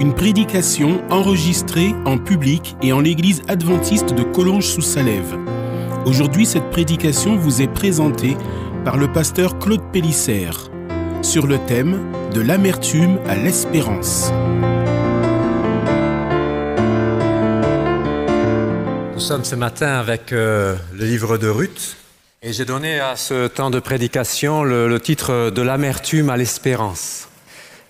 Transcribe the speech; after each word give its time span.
Une 0.00 0.14
prédication 0.14 1.02
enregistrée 1.10 1.94
en 2.06 2.16
public 2.16 2.74
et 2.80 2.90
en 2.94 3.00
l'église 3.00 3.42
adventiste 3.48 4.14
de 4.14 4.22
Collonges-sous-Salève. 4.22 5.36
Aujourd'hui, 6.06 6.46
cette 6.46 6.70
prédication 6.70 7.36
vous 7.36 7.60
est 7.60 7.68
présentée 7.68 8.34
par 8.82 8.96
le 8.96 9.12
pasteur 9.12 9.58
Claude 9.58 9.82
Pélissère 9.92 10.70
sur 11.20 11.46
le 11.46 11.58
thème 11.58 12.10
de 12.32 12.40
l'amertume 12.40 13.18
à 13.28 13.36
l'espérance. 13.36 14.32
Nous 19.12 19.20
sommes 19.20 19.44
ce 19.44 19.54
matin 19.54 19.98
avec 19.98 20.32
euh, 20.32 20.76
le 20.94 21.04
livre 21.04 21.36
de 21.36 21.48
Ruth 21.48 21.98
et 22.42 22.54
j'ai 22.54 22.64
donné 22.64 23.00
à 23.00 23.16
ce 23.16 23.48
temps 23.48 23.68
de 23.68 23.80
prédication 23.80 24.62
le, 24.62 24.88
le 24.88 24.98
titre 24.98 25.50
de 25.50 25.60
l'amertume 25.60 26.30
à 26.30 26.38
l'espérance. 26.38 27.29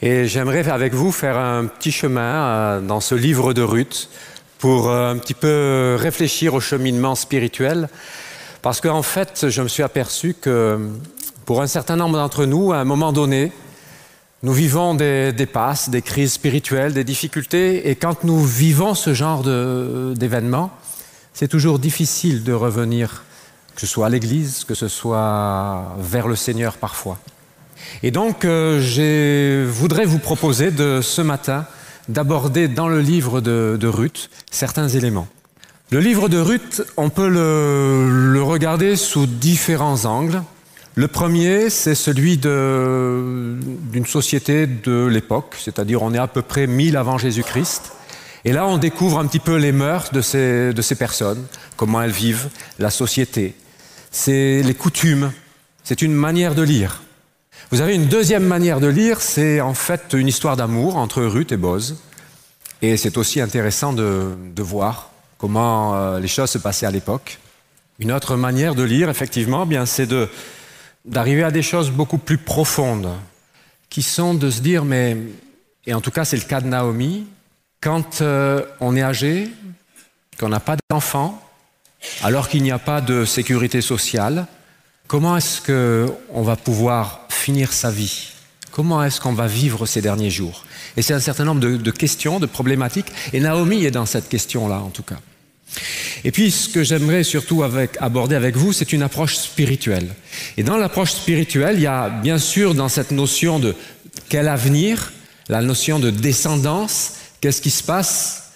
Et 0.03 0.27
j'aimerais 0.27 0.67
avec 0.67 0.95
vous 0.95 1.13
faire 1.13 1.37
un 1.37 1.67
petit 1.67 1.93
chemin 1.93 2.23
euh, 2.23 2.81
dans 2.81 3.01
ce 3.01 3.15
livre 3.15 3.53
de 3.53 3.61
Ruth 3.61 4.09
pour 4.59 4.89
euh, 4.89 5.13
un 5.13 5.19
petit 5.19 5.35
peu 5.35 5.95
réfléchir 5.99 6.55
au 6.55 6.61
cheminement 6.61 7.15
spirituel. 7.15 7.91
Parce 8.63 8.81
qu'en 8.81 9.03
fait, 9.03 9.51
je 9.51 9.61
me 9.61 9.69
suis 9.69 9.83
aperçu 9.83 10.33
que 10.33 10.79
pour 11.45 11.61
un 11.61 11.67
certain 11.67 11.97
nombre 11.97 12.17
d'entre 12.17 12.47
nous, 12.47 12.73
à 12.73 12.79
un 12.79 12.85
moment 12.85 13.13
donné, 13.13 13.53
nous 14.43 14.55
vivons 14.55 14.95
des, 14.95 15.49
passes, 15.53 15.91
des 15.91 16.01
crises 16.01 16.33
spirituelles, 16.33 16.95
des 16.95 17.05
difficultés. 17.05 17.91
Et 17.91 17.95
quand 17.95 18.25
nous 18.25 18.43
vivons 18.43 18.95
ce 18.95 19.13
genre 19.13 19.43
d'événements, 19.43 20.71
c'est 21.35 21.49
toujours 21.49 21.79
difficile 21.79 22.43
de 22.43 22.55
revenir, 22.55 23.25
que 23.75 23.83
ce 23.83 23.87
soit 23.87 24.07
à 24.07 24.09
l'Église, 24.09 24.65
que 24.65 24.75
ce 24.75 24.89
soit 24.89 25.95
vers 25.99 26.27
le 26.27 26.37
Seigneur 26.37 26.79
parfois. 26.79 27.19
Et 28.03 28.11
donc, 28.11 28.45
euh, 28.45 28.81
je 28.81 29.65
voudrais 29.69 30.05
vous 30.05 30.19
proposer 30.19 30.71
ce 31.03 31.21
matin 31.23 31.67
d'aborder 32.09 32.69
dans 32.69 32.89
le 32.89 33.01
livre 33.01 33.41
de, 33.41 33.87
Ruth 33.87 34.31
certains 34.51 34.89
éléments. 34.89 35.29
Le 35.91 36.01
livre 36.01 36.29
de 36.29 36.39
Ruth, 36.39 36.83
on 36.97 37.11
peut 37.11 37.29
le, 37.29 38.43
regarder 38.43 38.97
sous 38.97 39.27
différents 39.27 40.05
angles. 40.05 40.43
Le 40.95 41.09
premier, 41.09 41.71
c'est 41.71 41.95
celui 41.95 42.37
d'une 42.37 44.07
société 44.07 44.67
de 44.67 45.07
l'époque, 45.07 45.57
c'est-à-dire 45.59 46.03
on 46.03 46.15
est 46.15 46.19
à 46.19 46.27
peu 46.27 46.43
près 46.43 46.67
1000 46.67 46.97
avant 46.97 47.19
Jésus-Christ. 47.19 47.93
Et 48.45 48.53
là, 48.53 48.67
on 48.67 48.79
découvre 48.79 49.19
un 49.19 49.27
petit 49.27 49.39
peu 49.39 49.57
les 49.57 49.73
mœurs 49.73 50.13
de 50.13 50.21
ces 50.23 50.95
personnes, 50.99 51.45
comment 51.77 52.03
elles 52.03 52.11
vivent, 52.11 52.49
la 52.79 52.91
société, 52.91 53.55
c'est 54.11 54.63
les 54.63 54.75
coutumes, 54.75 55.33
c'est 55.85 56.03
une 56.03 56.15
manière 56.15 56.55
de 56.55 56.63
lire. 56.63 57.03
Vous 57.71 57.81
avez 57.81 57.95
une 57.95 58.07
deuxième 58.07 58.45
manière 58.45 58.81
de 58.81 58.89
lire, 58.89 59.21
c'est 59.21 59.61
en 59.61 59.75
fait 59.75 60.13
une 60.13 60.27
histoire 60.27 60.57
d'amour 60.57 60.97
entre 60.97 61.23
Ruth 61.23 61.53
et 61.53 61.57
Boz. 61.57 61.97
Et 62.83 62.97
c'est 62.97 63.19
aussi 63.19 63.41
intéressant 63.41 63.93
de, 63.93 64.35
voir 64.59 65.11
comment 65.39 65.95
euh, 65.95 66.19
les 66.19 66.29
choses 66.29 66.51
se 66.51 66.59
passaient 66.59 66.87
à 66.87 66.91
l'époque. 66.91 67.39
Une 67.99 68.13
autre 68.13 68.37
manière 68.37 68.75
de 68.75 68.83
lire, 68.83 69.11
effectivement, 69.11 69.67
bien, 69.67 69.87
c'est 69.87 70.09
d'arriver 71.05 71.45
à 71.45 71.51
des 71.51 71.63
choses 71.63 71.91
beaucoup 71.91 72.19
plus 72.19 72.39
profondes, 72.39 73.11
qui 73.91 74.03
sont 74.03 74.35
de 74.35 74.51
se 74.51 74.61
dire, 74.61 74.85
mais, 74.85 75.17
et 75.87 75.95
en 75.95 76.01
tout 76.01 76.11
cas 76.11 76.25
c'est 76.25 76.37
le 76.37 76.45
cas 76.45 76.61
de 76.61 76.67
Naomi, 76.67 77.27
quand 77.81 78.23
euh, 78.23 78.65
on 78.81 78.97
est 78.97 79.03
âgé, 79.03 79.51
qu'on 80.39 80.49
n'a 80.49 80.61
pas 80.61 80.77
d'enfants, 80.89 81.43
alors 82.23 82.49
qu'il 82.49 82.63
n'y 82.63 82.71
a 82.71 82.79
pas 82.79 83.01
de 83.01 83.25
sécurité 83.25 83.81
sociale, 83.83 84.47
comment 85.07 85.37
est-ce 85.37 85.61
qu'on 85.61 86.43
va 86.43 86.57
pouvoir 86.57 87.27
finir 87.41 87.73
sa 87.73 87.91
vie 87.91 88.29
Comment 88.71 89.03
est-ce 89.03 89.21
qu'on 89.21 89.33
va 89.33 89.49
vivre 89.49 89.85
ces 89.85 90.01
derniers 90.01 90.31
jours? 90.31 90.65
Et 90.97 91.03
c'est 91.03 91.15
un 91.15 91.21
certain 91.21 91.45
nombre 91.45 91.61
de, 91.61 91.91
questions, 91.91 92.39
de 92.39 92.47
problématiques, 92.47 93.09
et 93.33 93.41
Naomi 93.41 93.85
est 93.85 93.91
dans 93.91 94.07
cette 94.07 94.29
question-là 94.29 94.81
en 94.81 94.91
tout 94.91 95.03
cas. 95.03 95.19
Et 96.25 96.31
puis 96.31 96.51
ce 96.51 96.69
que 96.69 96.85
j'aimerais 96.85 97.25
surtout 97.25 97.63
aborder 98.01 98.37
avec 98.37 98.57
vous, 98.57 98.73
c'est 98.73 98.93
une 98.93 99.03
approche 99.03 99.37
spirituelle. 99.37 100.09
Et 100.57 100.63
dans 100.63 100.77
l'approche 100.77 101.13
spirituelle, 101.13 101.77
il 101.77 101.83
y 101.83 101.87
a 101.87 102.09
bien 102.09 102.39
sûr 102.39 102.75
dans 102.75 102.89
cette 102.89 103.11
notion 103.11 103.59
de 103.59 103.75
quel 104.29 104.49
avenir, 104.49 105.13
la 105.49 105.63
notion 105.63 105.99
de 105.99 106.11
descendance, 106.11 107.15
qu'est-ce 107.41 107.63
qui 107.63 107.71
se 107.71 107.83
passe? 107.83 108.53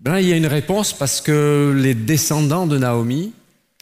Ben, 0.00 0.18
Il 0.18 0.28
y 0.28 0.32
a 0.32 0.36
une 0.36 0.46
réponse 0.46 0.92
parce 0.92 1.20
que 1.20 1.74
les 1.76 1.94
descendants 1.94 2.66
de 2.66 2.78
Naomi, 2.78 3.32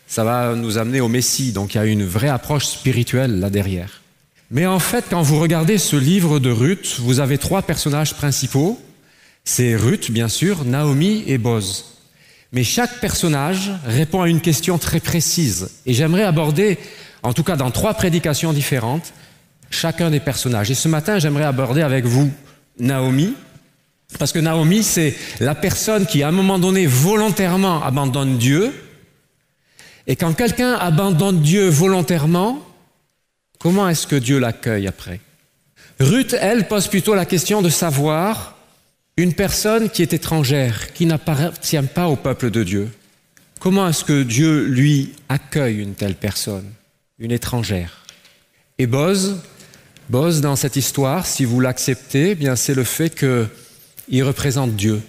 ça 0.06 0.24
va 0.24 0.54
nous 0.54 0.76
amener 0.76 1.00
au 1.00 1.08
Messie, 1.08 1.52
donc 1.52 1.74
il 1.74 1.78
y 1.78 1.80
a 1.80 1.86
une 1.86 2.04
vraie 2.04 2.28
approche 2.28 2.66
spirituelle 2.66 3.40
là 3.40 3.48
derrière. 3.48 4.01
Mais 4.52 4.66
en 4.66 4.78
fait, 4.78 5.06
quand 5.08 5.22
vous 5.22 5.40
regardez 5.40 5.78
ce 5.78 5.96
livre 5.96 6.38
de 6.38 6.50
Ruth, 6.50 6.98
vous 6.98 7.20
avez 7.20 7.38
trois 7.38 7.62
personnages 7.62 8.12
principaux. 8.12 8.78
C'est 9.44 9.74
Ruth, 9.74 10.10
bien 10.10 10.28
sûr, 10.28 10.66
Naomi 10.66 11.24
et 11.26 11.38
Boz. 11.38 11.86
Mais 12.52 12.62
chaque 12.62 13.00
personnage 13.00 13.72
répond 13.86 14.20
à 14.20 14.28
une 14.28 14.42
question 14.42 14.76
très 14.76 15.00
précise. 15.00 15.70
Et 15.86 15.94
j'aimerais 15.94 16.24
aborder, 16.24 16.78
en 17.22 17.32
tout 17.32 17.44
cas 17.44 17.56
dans 17.56 17.70
trois 17.70 17.94
prédications 17.94 18.52
différentes, 18.52 19.14
chacun 19.70 20.10
des 20.10 20.20
personnages. 20.20 20.70
Et 20.70 20.74
ce 20.74 20.86
matin, 20.86 21.18
j'aimerais 21.18 21.44
aborder 21.44 21.80
avec 21.80 22.04
vous 22.04 22.30
Naomi, 22.78 23.32
parce 24.18 24.32
que 24.32 24.38
Naomi, 24.38 24.82
c'est 24.82 25.16
la 25.40 25.54
personne 25.54 26.04
qui, 26.04 26.22
à 26.22 26.28
un 26.28 26.32
moment 26.32 26.58
donné, 26.58 26.84
volontairement 26.84 27.82
abandonne 27.82 28.36
Dieu. 28.36 28.70
Et 30.06 30.14
quand 30.14 30.34
quelqu'un 30.34 30.74
abandonne 30.74 31.40
Dieu 31.40 31.70
volontairement, 31.70 32.62
comment 33.62 33.88
est-ce 33.88 34.08
que 34.08 34.16
Dieu 34.16 34.40
l'accueille 34.40 34.88
après? 34.88 35.20
Ruth, 36.00 36.34
elle, 36.40 36.66
pose 36.66 36.88
plutôt 36.88 37.14
la 37.14 37.24
question 37.24 37.62
de 37.62 37.68
savoir 37.68 38.56
une 39.16 39.34
personne 39.34 39.88
qui 39.88 40.02
est 40.02 40.12
étrangère, 40.12 40.92
qui 40.92 41.06
n'appartient 41.06 41.82
pas 41.94 42.08
au 42.08 42.16
peuple 42.16 42.50
de 42.50 42.64
Dieu. 42.64 42.90
Comment 43.60 43.88
est-ce 43.88 44.04
que 44.04 44.24
Dieu, 44.24 44.64
lui, 44.64 45.12
accueille 45.28 45.78
une 45.78 45.94
telle 45.94 46.16
personne, 46.16 46.68
une 47.20 47.30
étrangère? 47.30 48.04
Et 48.78 48.88
Boz, 48.88 49.40
Boz, 50.08 50.40
dans 50.40 50.56
cette 50.56 50.74
histoire, 50.74 51.24
si 51.24 51.44
vous 51.44 51.60
l'acceptez, 51.60 52.30
eh 52.30 52.34
bien 52.34 52.56
c'est 52.56 52.74
le 52.74 52.84
fait 52.84 53.14
qu'il 53.14 54.24
représente 54.24 54.74
Dieu. 54.74 55.00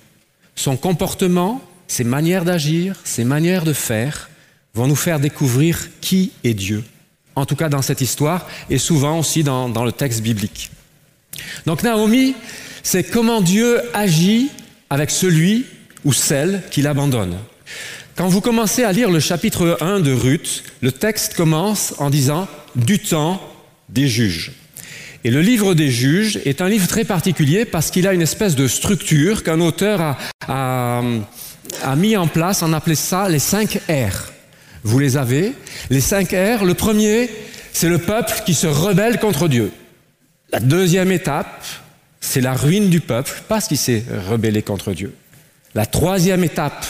Son 0.56 0.78
comportement, 0.78 1.64
ses 1.88 2.04
manières 2.04 2.46
d'agir, 2.46 2.98
ses 3.04 3.24
manières 3.24 3.64
de 3.64 3.74
faire 3.74 4.30
vont 4.76 4.88
nous 4.88 4.96
faire 4.96 5.20
découvrir 5.20 5.90
qui 6.02 6.32
est 6.44 6.54
Dieu. 6.54 6.84
En 7.36 7.46
tout 7.46 7.56
cas 7.56 7.70
dans 7.70 7.82
cette 7.82 8.02
histoire 8.02 8.48
et 8.70 8.78
souvent 8.78 9.20
aussi 9.20 9.44
dans, 9.44 9.84
le 9.84 9.92
texte 9.92 10.22
biblique. 10.22 10.70
Donc 11.66 11.84
Naomi, 11.84 12.36
c'est 12.84 13.04
comment 13.04 13.42
Dieu 13.42 13.82
agit 13.94 14.50
avec 14.90 15.10
celui 15.10 15.66
ou 16.06 16.14
celle 16.14 16.62
qui 16.70 16.82
l'abandonne. 16.82 17.38
Quand 18.16 18.28
vous 18.28 18.42
commencez 18.42 18.84
à 18.84 18.92
lire 18.92 19.10
le 19.10 19.20
chapitre 19.20 19.78
1 19.82 20.02
de 20.02 20.12
Ruth, 20.12 20.64
le 20.82 20.92
texte 20.92 21.34
commence 21.34 21.96
en 21.98 22.12
disant 22.12 22.48
du 22.76 23.00
temps 23.00 23.42
des 23.90 24.08
juges. 24.08 24.52
Et 25.24 25.32
le 25.32 25.42
livre 25.42 25.74
des 25.74 25.90
juges 25.90 26.40
est 26.46 26.62
un 26.62 26.68
livre 26.68 26.88
très 26.88 27.06
particulier 27.06 27.64
parce 27.64 27.92
qu'il 27.92 28.08
a 28.08 28.14
une 28.14 28.22
espèce 28.22 28.56
de 28.56 28.68
structure 28.68 29.44
qu'un 29.44 29.62
auteur 29.62 30.18
a, 30.48 31.02
mis 31.96 32.18
en 32.18 32.28
place, 32.28 32.62
on 32.62 32.74
appelait 32.74 32.96
ça 32.96 33.30
les 33.30 33.40
cinq 33.40 33.80
R. 33.90 34.33
Vous 34.84 35.00
les 35.00 35.18
avez. 35.18 35.54
Les 35.90 36.02
cinq 36.02 36.32
R, 36.32 36.66
le 36.66 36.74
premier, 36.74 37.30
c'est 37.72 37.90
le 37.90 37.98
peuple 37.98 38.34
qui 38.46 38.54
se 38.54 38.68
rebelle 38.68 39.20
contre 39.20 39.48
Dieu. 39.48 39.72
La 40.52 40.60
deuxième 40.60 41.12
étape, 41.12 41.66
c'est 42.22 42.42
la 42.42 42.54
ruine 42.54 42.90
du 42.90 43.00
peuple 43.00 43.42
parce 43.48 43.68
qu'il 43.68 43.78
s'est 43.78 44.04
rebellé 44.30 44.62
contre 44.62 44.94
Dieu. 44.94 45.14
La 45.76 45.86
troisième 45.86 46.44
étape, 46.44 46.86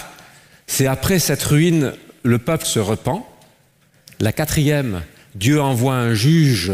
c'est 0.67 0.87
après 0.87 1.19
cette 1.19 1.43
ruine, 1.43 1.93
le 2.23 2.39
peuple 2.39 2.65
se 2.65 2.79
repent. 2.79 3.25
La 4.19 4.31
quatrième, 4.31 5.01
Dieu 5.35 5.61
envoie 5.61 5.95
un 5.95 6.13
juge 6.13 6.71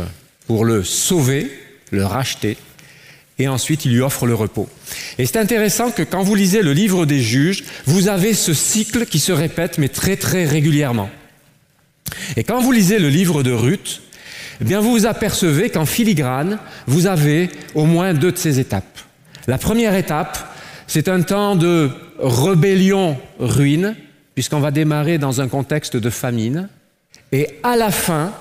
pour 0.47 0.65
le 0.65 0.83
sauver, 0.83 1.51
le 1.91 2.05
racheter, 2.05 2.57
et 3.39 3.47
ensuite 3.47 3.85
il 3.85 3.93
lui 3.93 4.01
offre 4.01 4.27
le 4.27 4.35
repos. 4.35 4.69
Et 5.17 5.25
c'est 5.25 5.37
intéressant 5.37 5.91
que 5.91 6.03
quand 6.03 6.21
vous 6.21 6.35
lisez 6.35 6.61
le 6.61 6.73
livre 6.73 7.05
des 7.05 7.21
juges, 7.21 7.63
vous 7.85 8.07
avez 8.07 8.33
ce 8.33 8.53
cycle 8.53 9.05
qui 9.05 9.19
se 9.19 9.31
répète, 9.31 9.77
mais 9.77 9.89
très 9.89 10.17
très 10.17 10.45
régulièrement. 10.45 11.09
Et 12.35 12.43
quand 12.43 12.59
vous 12.59 12.71
lisez 12.71 12.99
le 12.99 13.09
livre 13.09 13.43
de 13.43 13.51
Ruth, 13.51 14.01
eh 14.61 14.65
bien 14.65 14.81
vous 14.81 14.91
vous 14.91 15.05
apercevez 15.05 15.69
qu'en 15.69 15.85
filigrane, 15.85 16.59
vous 16.85 17.07
avez 17.07 17.49
au 17.75 17.85
moins 17.85 18.13
deux 18.13 18.31
de 18.31 18.37
ces 18.37 18.59
étapes. 18.59 18.99
La 19.47 19.57
première 19.57 19.95
étape, 19.95 20.37
C'est 20.89 21.07
un 21.07 21.21
temps 21.21 21.55
de 21.55 21.91
rébellion, 22.17 23.15
ruine, 23.39 23.95
puisqu'on 24.33 24.59
va 24.59 24.71
démarrer 24.71 25.19
dans 25.19 25.39
un 25.39 25.47
contexte 25.47 25.95
de 25.95 26.09
famine. 26.09 26.67
Et 27.31 27.47
à 27.61 27.75
la 27.75 27.91
fin, 27.91 28.33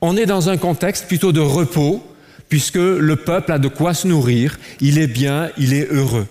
on 0.00 0.16
est 0.16 0.24
dans 0.24 0.50
un 0.50 0.56
contexte 0.56 1.08
plutôt 1.08 1.32
de 1.32 1.40
repos, 1.40 2.00
puisque 2.48 2.76
le 2.76 3.16
peuple 3.16 3.52
a 3.52 3.58
de 3.58 3.68
quoi 3.68 3.94
se 3.94 4.06
nourrir, 4.06 4.58
il 4.80 4.98
est 4.98 5.06
bien, 5.06 5.50
il 5.58 5.72
est 5.74 5.88
heureux. 5.90 6.26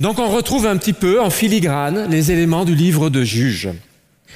Donc 0.00 0.18
on 0.18 0.28
retrouve 0.28 0.66
un 0.66 0.76
petit 0.76 0.92
peu 0.92 1.20
en 1.20 1.30
filigrane 1.30 2.10
les 2.10 2.32
éléments 2.32 2.64
du 2.64 2.74
livre 2.74 3.10
de 3.10 3.24
Juges. 3.24 3.70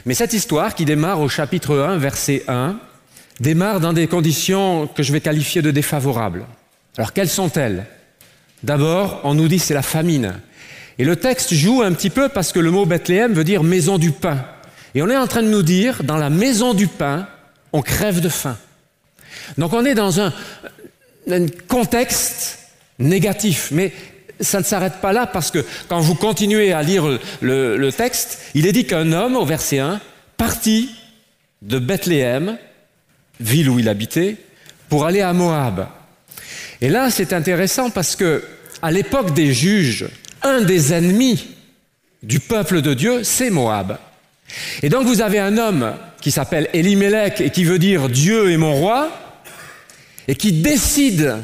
Mais 0.07 0.15
cette 0.15 0.33
histoire 0.33 0.75
qui 0.75 0.85
démarre 0.85 1.21
au 1.21 1.29
chapitre 1.29 1.79
1, 1.79 1.99
verset 1.99 2.43
1, 2.49 2.77
démarre 3.41 3.81
dans 3.81 3.93
des 3.93 4.07
conditions 4.07 4.87
que 4.87 5.03
je 5.03 5.13
vais 5.13 5.21
qualifier 5.21 5.63
de 5.63 5.71
défavorables. 5.71 6.47
Alors 6.97 7.13
quelles 7.13 7.29
sont-elles? 7.29 7.87
D'abord, 8.63 9.21
on 9.25 9.35
nous 9.35 9.49
dit 9.49 9.59
c'est 9.59 9.75
la 9.75 9.83
famine. 9.83 10.35
Et 10.99 11.05
le 11.05 11.17
texte 11.17 11.55
joue 11.55 11.83
un 11.83 11.93
petit 11.93 12.11
peu 12.11 12.29
parce 12.29 12.53
que 12.53 12.61
le 12.61 12.71
mot 12.71 12.85
Bethléem 12.85 13.33
veut 13.33 13.45
dire 13.45 13.63
maison 13.63 13.99
du 13.99 14.11
pain. 14.11 14.45
Et 14.95 15.03
on 15.03 15.09
est 15.09 15.17
en 15.17 15.27
train 15.27 15.43
de 15.43 15.49
nous 15.49 15.63
dire, 15.63 16.03
dans 16.03 16.17
la 16.17 16.31
maison 16.31 16.75
du 16.75 16.89
pain, 16.89 17.27
on 17.73 17.81
crève 17.81 18.21
de 18.21 18.29
faim. 18.29 18.57
Donc 19.57 19.73
on 19.73 19.85
est 19.85 19.95
dans 19.95 20.21
un, 20.21 20.33
un 21.33 21.47
contexte 21.69 22.59
négatif. 22.99 23.69
Mais 23.73 23.93
ça 24.41 24.59
ne 24.59 24.65
s'arrête 24.65 25.01
pas 25.01 25.13
là 25.13 25.27
parce 25.27 25.51
que 25.51 25.65
quand 25.89 26.01
vous 26.01 26.15
continuez 26.15 26.73
à 26.73 26.83
lire 26.83 27.19
le, 27.41 27.91
texte, 27.91 28.41
il 28.55 28.67
est 28.67 28.73
dit 28.73 28.87
qu'un 28.87 29.13
homme, 29.13 29.37
au 29.37 29.45
verset 29.45 29.79
1, 29.79 30.01
partit 30.37 30.91
de 31.63 31.79
Bethléem, 31.79 32.59
ville 33.41 33.69
où 33.69 33.79
il 33.79 33.89
habitait, 33.89 34.37
pour 34.89 35.07
aller 35.07 35.21
à 35.21 35.33
Moab. 35.33 35.89
Et 36.81 36.89
là, 36.89 37.11
c'est 37.11 37.33
intéressant 37.33 37.91
parce 37.91 38.17
que, 38.17 38.43
à 38.83 38.91
l'époque 38.91 39.35
des 39.35 39.53
juges, 39.53 40.07
un 40.43 40.63
des 40.63 40.95
ennemis 40.95 41.49
du 42.23 42.41
peuple 42.41 42.81
de 42.81 42.95
Dieu, 42.95 43.25
c'est 43.25 43.51
Moab. 43.51 43.99
Et 44.83 44.89
donc 44.89 45.07
vous 45.07 45.21
avez 45.21 45.39
un 45.39 45.59
homme 45.59 45.95
qui 46.21 46.31
s'appelle 46.31 46.69
Elimelech 46.73 47.41
et 47.41 47.51
qui 47.51 47.65
veut 47.65 47.79
dire 47.79 48.09
Dieu 48.09 48.51
est 48.51 48.57
mon 48.57 48.75
roi, 48.75 49.11
et 50.29 50.35
qui 50.35 50.53
décide 50.53 51.39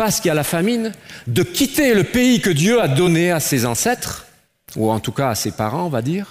parce 0.00 0.18
qu'il 0.18 0.28
y 0.28 0.32
a 0.32 0.34
la 0.34 0.44
famine, 0.44 0.92
de 1.26 1.42
quitter 1.42 1.92
le 1.92 2.04
pays 2.04 2.40
que 2.40 2.48
Dieu 2.48 2.80
a 2.80 2.88
donné 2.88 3.32
à 3.32 3.38
ses 3.38 3.66
ancêtres, 3.66 4.24
ou 4.74 4.90
en 4.90 4.98
tout 4.98 5.12
cas 5.12 5.28
à 5.28 5.34
ses 5.34 5.50
parents, 5.50 5.84
on 5.84 5.90
va 5.90 6.00
dire, 6.00 6.26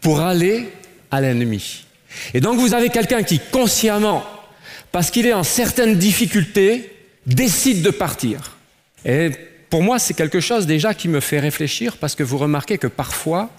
pour 0.00 0.20
aller 0.20 0.72
à 1.10 1.20
l'ennemi. 1.20 1.84
Et 2.32 2.40
donc 2.40 2.58
vous 2.58 2.72
avez 2.72 2.88
quelqu'un 2.88 3.22
qui 3.22 3.38
consciemment, 3.38 4.24
parce 4.92 5.10
qu'il 5.10 5.26
est 5.26 5.34
en 5.34 5.42
certaines 5.42 5.96
difficultés, 5.96 6.90
décide 7.26 7.82
de 7.82 7.90
partir. 7.90 8.56
Et 9.04 9.30
pour 9.68 9.82
moi, 9.82 9.98
c'est 9.98 10.14
quelque 10.14 10.40
chose 10.40 10.66
déjà 10.66 10.94
qui 10.94 11.08
me 11.08 11.20
fait 11.20 11.38
réfléchir, 11.38 11.98
parce 11.98 12.14
que 12.14 12.22
vous 12.22 12.38
remarquez 12.38 12.78
que 12.78 12.86
parfois, 12.86 13.50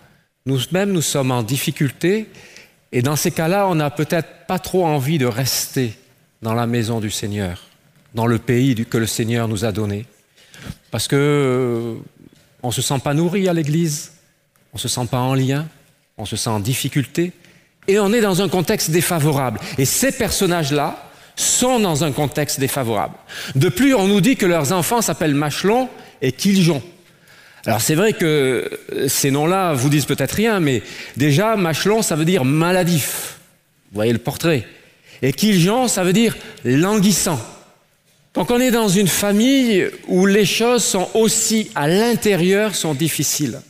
nous-mêmes, 0.47 0.91
nous 0.91 1.03
sommes 1.03 1.29
en 1.29 1.43
difficulté, 1.43 2.27
et 2.91 3.03
dans 3.03 3.15
ces 3.15 3.29
cas-là, 3.29 3.67
on 3.67 3.75
n'a 3.75 3.91
peut-être 3.91 4.47
pas 4.47 4.57
trop 4.57 4.83
envie 4.83 5.19
de 5.19 5.27
rester 5.27 5.93
dans 6.43 6.53
la 6.53 6.67
maison 6.67 6.99
du 6.99 7.09
Seigneur 7.09 7.59
dans 8.13 8.27
le 8.27 8.37
pays 8.37 8.75
que 8.85 8.97
le 8.97 9.07
Seigneur 9.07 9.47
nous 9.47 9.65
a 9.65 9.71
donné. 9.71 10.05
Parce 10.91 11.07
que 11.07 11.15
euh, 11.15 11.95
on 12.61 12.67
ne 12.67 12.73
se 12.73 12.81
sent 12.81 12.99
pas 13.03 13.13
nourri 13.13 13.47
à 13.47 13.53
l'église, 13.53 14.11
on 14.73 14.77
ne 14.77 14.79
se 14.79 14.87
sent 14.87 15.07
pas 15.09 15.19
en 15.19 15.33
lien, 15.33 15.67
on 16.17 16.25
se 16.25 16.35
sent 16.35 16.49
en 16.49 16.59
difficulté, 16.59 17.31
et 17.87 17.97
on 17.99 18.13
est 18.13 18.21
dans 18.21 18.41
un 18.41 18.49
contexte 18.49 18.91
défavorable. 18.91 19.59
Et 19.77 19.85
ces 19.85 20.11
personnages-là 20.11 21.09
sont 21.35 21.79
dans 21.79 22.03
un 22.03 22.11
contexte 22.11 22.59
défavorable. 22.59 23.15
De 23.55 23.69
plus, 23.69 23.95
on 23.95 24.07
nous 24.07 24.21
dit 24.21 24.35
que 24.35 24.45
leurs 24.45 24.71
enfants 24.71 25.01
s'appellent 25.01 25.33
Machelon 25.33 25.89
et 26.21 26.31
Kiljon. 26.31 26.83
Alors 27.65 27.81
c'est 27.81 27.95
vrai 27.95 28.13
que 28.13 28.69
euh, 28.93 29.07
ces 29.07 29.31
noms-là 29.31 29.73
vous 29.73 29.89
disent 29.89 30.05
peut-être 30.05 30.33
rien, 30.33 30.59
mais 30.59 30.83
déjà 31.17 31.55
Machelon, 31.55 32.01
ça 32.01 32.15
veut 32.15 32.25
dire 32.25 32.45
maladif. 32.45 33.39
Vous 33.91 33.95
voyez 33.95 34.13
le 34.13 34.19
portrait. 34.19 34.67
Et 35.23 35.31
Kiljon, 35.31 35.87
ça 35.87 36.03
veut 36.03 36.11
dire 36.13 36.35
languissant. 36.65 37.39
Donc 38.33 38.51
on 38.51 38.59
est 38.59 38.71
dans 38.71 38.89
une 38.89 39.07
famille 39.07 39.87
où 40.07 40.25
les 40.25 40.45
choses 40.45 40.83
sont 40.83 41.09
aussi 41.13 41.71
à 41.75 41.87
l'intérieur 41.87 42.75
sont 42.75 42.93
difficiles. 42.93 43.61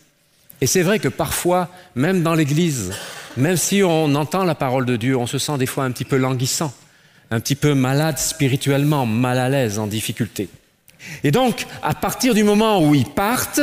Et 0.62 0.68
c'est 0.68 0.82
vrai 0.82 0.98
que 0.98 1.10
parfois, 1.10 1.70
même 1.96 2.24
dans 2.24 2.34
l'Église, 2.34 2.92
même 3.38 3.58
si 3.58 3.84
on 3.84 4.16
entend 4.16 4.46
la 4.46 4.56
parole 4.56 4.86
de 4.86 4.96
Dieu, 4.96 5.16
on 5.16 5.28
se 5.28 5.38
sent 5.38 5.58
des 5.60 5.68
fois 5.68 5.84
un 5.84 5.92
petit 5.92 6.06
peu 6.06 6.18
languissant, 6.18 6.74
un 7.30 7.40
petit 7.40 7.56
peu 7.56 7.76
malade 7.76 8.18
spirituellement, 8.18 9.06
mal 9.06 9.38
à 9.38 9.48
l'aise, 9.48 9.78
en 9.78 9.86
difficulté. 9.86 10.50
Et 11.24 11.30
donc, 11.30 11.68
à 11.84 11.94
partir 11.94 12.34
du 12.34 12.44
moment 12.44 12.82
où 12.84 12.96
ils 12.96 13.06
partent, 13.06 13.62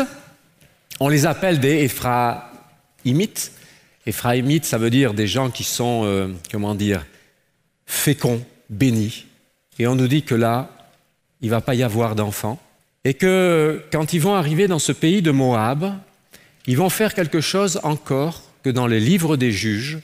on 1.01 1.09
les 1.09 1.27
appelle 1.27 1.59
des 1.59 1.85
Éphraïmites. 1.85 3.51
Éphraïmites, 4.07 4.65
ça 4.65 4.79
veut 4.79 4.91
dire 4.91 5.13
des 5.13 5.27
gens 5.27 5.51
qui 5.51 5.65
sont, 5.65 6.03
euh, 6.05 6.29
comment 6.53 6.75
dire, 6.75 7.05
féconds, 7.91 8.43
bénis. 8.71 9.27
Et 9.79 9.87
on 9.87 9.95
nous 9.95 10.09
dit 10.09 10.23
que 10.23 10.35
là, 10.35 10.71
il 11.41 11.47
ne 11.47 11.51
va 11.51 11.61
pas 11.61 11.75
y 11.75 11.83
avoir 11.83 12.15
d'enfants, 12.15 12.61
et 13.05 13.15
que 13.15 13.83
quand 13.91 14.13
ils 14.13 14.21
vont 14.21 14.35
arriver 14.35 14.69
dans 14.69 14.79
ce 14.79 14.93
pays 14.93 15.23
de 15.23 15.31
Moab, 15.31 15.95
ils 16.67 16.77
vont 16.77 16.91
faire 16.91 17.15
quelque 17.15 17.41
chose 17.41 17.81
encore 17.83 18.43
que 18.63 18.71
dans 18.71 18.87
les 18.87 19.01
livres 19.01 19.37
des 19.37 19.53
juges, 19.53 19.99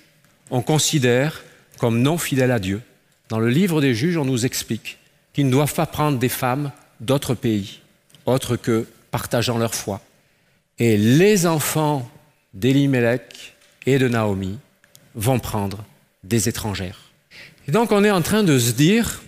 on 0.51 0.63
considère 0.63 1.45
comme 1.79 2.01
non 2.01 2.19
fidèles 2.19 2.51
à 2.51 2.59
Dieu. 2.59 2.81
Dans 3.29 3.39
le 3.39 3.51
livre 3.51 3.81
des 3.81 3.95
juges, 3.95 4.17
on 4.17 4.25
nous 4.25 4.47
explique 4.47 4.99
qu'ils 5.33 5.47
ne 5.47 5.51
doivent 5.51 5.75
pas 5.75 5.87
prendre 5.87 6.19
des 6.19 6.31
femmes 6.31 6.73
d'autres 7.01 7.35
pays, 7.35 7.81
autres 8.25 8.57
que 8.57 8.87
partageant 9.11 9.59
leur 9.59 9.75
foi. 9.75 10.01
Et 10.79 10.97
les 10.97 11.47
enfants 11.47 12.11
d'Elimelech 12.55 13.55
et 13.85 13.99
de 13.99 14.09
Naomi 14.09 14.59
vont 15.15 15.39
prendre 15.39 15.85
des 16.25 16.49
étrangères. 16.49 17.06
Et 17.69 17.73
donc 17.73 17.93
on 17.93 18.05
est 18.05 18.11
en 18.11 18.23
train 18.23 18.43
de 18.43 18.59
se 18.59 18.73
dire 18.73 19.23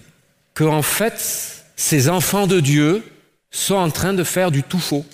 qu'en 0.55 0.83
fait, 0.83 1.65
ces 1.77 2.09
enfants 2.09 2.47
de 2.47 2.61
Dieu 2.61 3.03
sont 3.51 3.75
en 3.75 3.91
train 3.91 4.13
de 4.13 4.25
faire 4.25 4.51
du 4.51 4.63
tout 4.63 4.79
faux. 4.79 5.05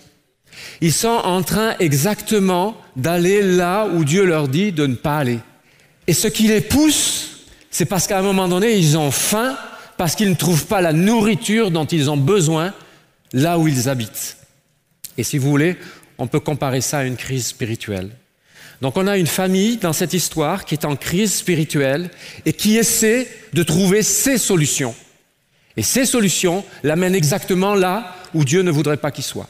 Ils 0.80 0.92
sont 0.92 1.08
en 1.08 1.42
train 1.42 1.74
exactement 1.78 2.76
d'aller 2.96 3.42
là 3.42 3.86
où 3.86 4.04
Dieu 4.04 4.24
leur 4.24 4.48
dit 4.48 4.72
de 4.72 4.86
ne 4.86 4.94
pas 4.94 5.18
aller. 5.18 5.40
Et 6.06 6.12
ce 6.12 6.28
qui 6.28 6.48
les 6.48 6.60
pousse, 6.60 7.46
c'est 7.70 7.86
parce 7.86 8.06
qu'à 8.06 8.18
un 8.18 8.22
moment 8.22 8.48
donné, 8.48 8.76
ils 8.76 8.96
ont 8.96 9.10
faim, 9.10 9.56
parce 9.96 10.14
qu'ils 10.14 10.30
ne 10.30 10.34
trouvent 10.34 10.66
pas 10.66 10.80
la 10.80 10.92
nourriture 10.92 11.70
dont 11.70 11.86
ils 11.86 12.10
ont 12.10 12.16
besoin 12.16 12.72
là 13.32 13.58
où 13.58 13.68
ils 13.68 13.88
habitent. 13.88 14.36
Et 15.16 15.24
si 15.24 15.38
vous 15.38 15.50
voulez, 15.50 15.76
on 16.18 16.26
peut 16.26 16.40
comparer 16.40 16.80
ça 16.80 16.98
à 16.98 17.04
une 17.04 17.16
crise 17.16 17.46
spirituelle. 17.46 18.10
Donc 18.80 18.96
on 18.96 19.06
a 19.06 19.16
une 19.16 19.26
famille 19.26 19.76
dans 19.76 19.92
cette 19.92 20.12
histoire 20.12 20.64
qui 20.64 20.74
est 20.74 20.84
en 20.84 20.96
crise 20.96 21.34
spirituelle 21.34 22.10
et 22.44 22.52
qui 22.52 22.76
essaie 22.76 23.28
de 23.52 23.62
trouver 23.62 24.02
ses 24.02 24.38
solutions. 24.38 24.94
Et 25.76 25.82
ces 25.82 26.06
solutions 26.06 26.64
l'amènent 26.82 27.14
exactement 27.14 27.74
là 27.74 28.14
où 28.34 28.44
Dieu 28.44 28.62
ne 28.62 28.70
voudrait 28.70 28.96
pas 28.96 29.10
qu'il 29.10 29.24
soit. 29.24 29.48